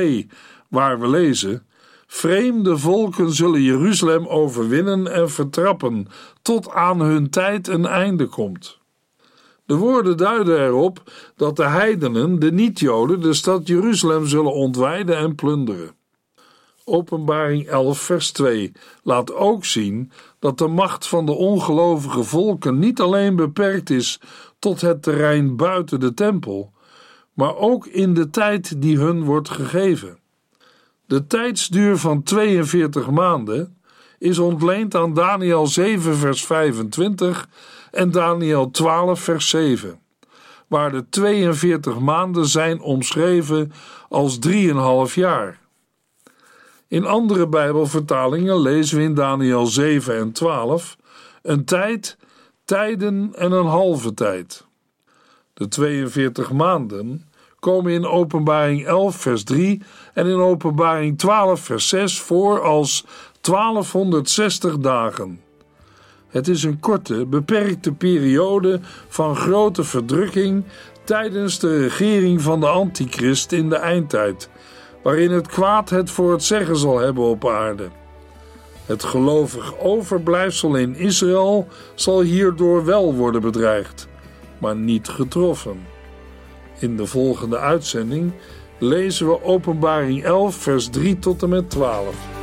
waar 0.69 0.99
we 0.99 1.07
lezen: 1.07 1.65
Vreemde 2.07 2.77
volken 2.77 3.31
zullen 3.31 3.61
Jeruzalem 3.61 4.27
overwinnen 4.27 5.13
en 5.13 5.29
vertrappen, 5.29 6.07
tot 6.41 6.69
aan 6.71 7.01
hun 7.01 7.29
tijd 7.29 7.67
een 7.67 7.85
einde 7.85 8.25
komt. 8.25 8.79
De 9.65 9.75
woorden 9.75 10.17
duiden 10.17 10.59
erop 10.59 11.11
dat 11.35 11.55
de 11.55 11.67
heidenen, 11.67 12.39
de 12.39 12.51
niet-Joden, 12.51 13.21
de 13.21 13.33
stad 13.33 13.67
Jeruzalem 13.67 14.27
zullen 14.27 14.53
ontwijden 14.53 15.17
en 15.17 15.35
plunderen. 15.35 15.91
Openbaring 16.85 17.67
11, 17.67 17.99
vers 17.99 18.31
2 18.31 18.71
laat 19.03 19.33
ook 19.33 19.65
zien 19.65 20.11
dat 20.39 20.57
de 20.57 20.67
macht 20.67 21.07
van 21.07 21.25
de 21.25 21.31
ongelovige 21.31 22.23
volken 22.23 22.79
niet 22.79 22.99
alleen 22.99 23.35
beperkt 23.35 23.89
is 23.89 24.19
tot 24.59 24.81
het 24.81 25.03
terrein 25.03 25.55
buiten 25.55 25.99
de 25.99 26.13
tempel, 26.13 26.71
maar 27.33 27.55
ook 27.55 27.85
in 27.85 28.13
de 28.13 28.29
tijd 28.29 28.81
die 28.81 28.97
hun 28.97 29.23
wordt 29.23 29.49
gegeven. 29.49 30.17
De 31.05 31.27
tijdsduur 31.27 31.97
van 31.97 32.23
42 32.23 33.09
maanden 33.09 33.77
is 34.19 34.39
ontleend 34.39 34.95
aan 34.95 35.13
Daniel 35.13 35.67
7, 35.67 36.15
vers 36.15 36.45
25 36.45 37.47
en 37.91 38.11
Daniel 38.11 38.71
12, 38.71 39.19
vers 39.19 39.49
7, 39.49 39.99
waar 40.67 40.91
de 40.91 41.09
42 41.09 41.99
maanden 41.99 42.45
zijn 42.45 42.81
omschreven 42.81 43.71
als 44.09 44.39
3,5 44.47 45.13
jaar. 45.13 45.62
In 46.93 47.05
andere 47.05 47.47
Bijbelvertalingen 47.47 48.61
lezen 48.61 48.97
we 48.97 49.03
in 49.03 49.13
Daniel 49.13 49.65
7 49.65 50.17
en 50.17 50.31
12 50.31 50.97
een 51.41 51.65
tijd, 51.65 52.17
tijden 52.65 53.31
en 53.35 53.51
een 53.51 53.65
halve 53.65 54.13
tijd. 54.13 54.65
De 55.53 55.67
42 55.67 56.51
maanden 56.51 57.29
komen 57.59 57.91
in 57.91 58.05
Openbaring 58.05 58.85
11, 58.85 59.15
vers 59.15 59.43
3 59.43 59.81
en 60.13 60.27
in 60.27 60.37
Openbaring 60.37 61.17
12, 61.17 61.59
vers 61.59 61.87
6 61.87 62.19
voor 62.19 62.61
als 62.61 63.05
1260 63.41 64.77
dagen. 64.77 65.41
Het 66.27 66.47
is 66.47 66.63
een 66.63 66.79
korte, 66.79 67.25
beperkte 67.25 67.91
periode 67.91 68.79
van 69.07 69.35
grote 69.35 69.83
verdrukking 69.83 70.63
tijdens 71.03 71.59
de 71.59 71.81
regering 71.81 72.41
van 72.41 72.59
de 72.59 72.67
Antichrist 72.67 73.51
in 73.51 73.69
de 73.69 73.75
eindtijd, 73.75 74.49
waarin 75.03 75.31
het 75.31 75.47
kwaad 75.47 75.89
het 75.89 76.09
voor 76.09 76.31
het 76.31 76.43
zeggen 76.43 76.77
zal 76.77 76.99
hebben 76.99 77.23
op 77.23 77.47
aarde. 77.47 77.89
Het 78.85 79.03
gelovig 79.03 79.79
overblijfsel 79.79 80.75
in 80.75 80.95
Israël 80.95 81.67
zal 81.95 82.21
hierdoor 82.21 82.85
wel 82.85 83.13
worden 83.13 83.41
bedreigd, 83.41 84.07
maar 84.57 84.75
niet 84.75 85.07
getroffen. 85.07 85.85
In 86.79 86.97
de 86.97 87.05
volgende 87.05 87.57
uitzending 87.57 88.31
lezen 88.77 89.27
we 89.27 89.43
Openbaring 89.43 90.23
11, 90.23 90.55
vers 90.55 90.89
3 90.89 91.19
tot 91.19 91.43
en 91.43 91.49
met 91.49 91.69
12. 91.69 92.42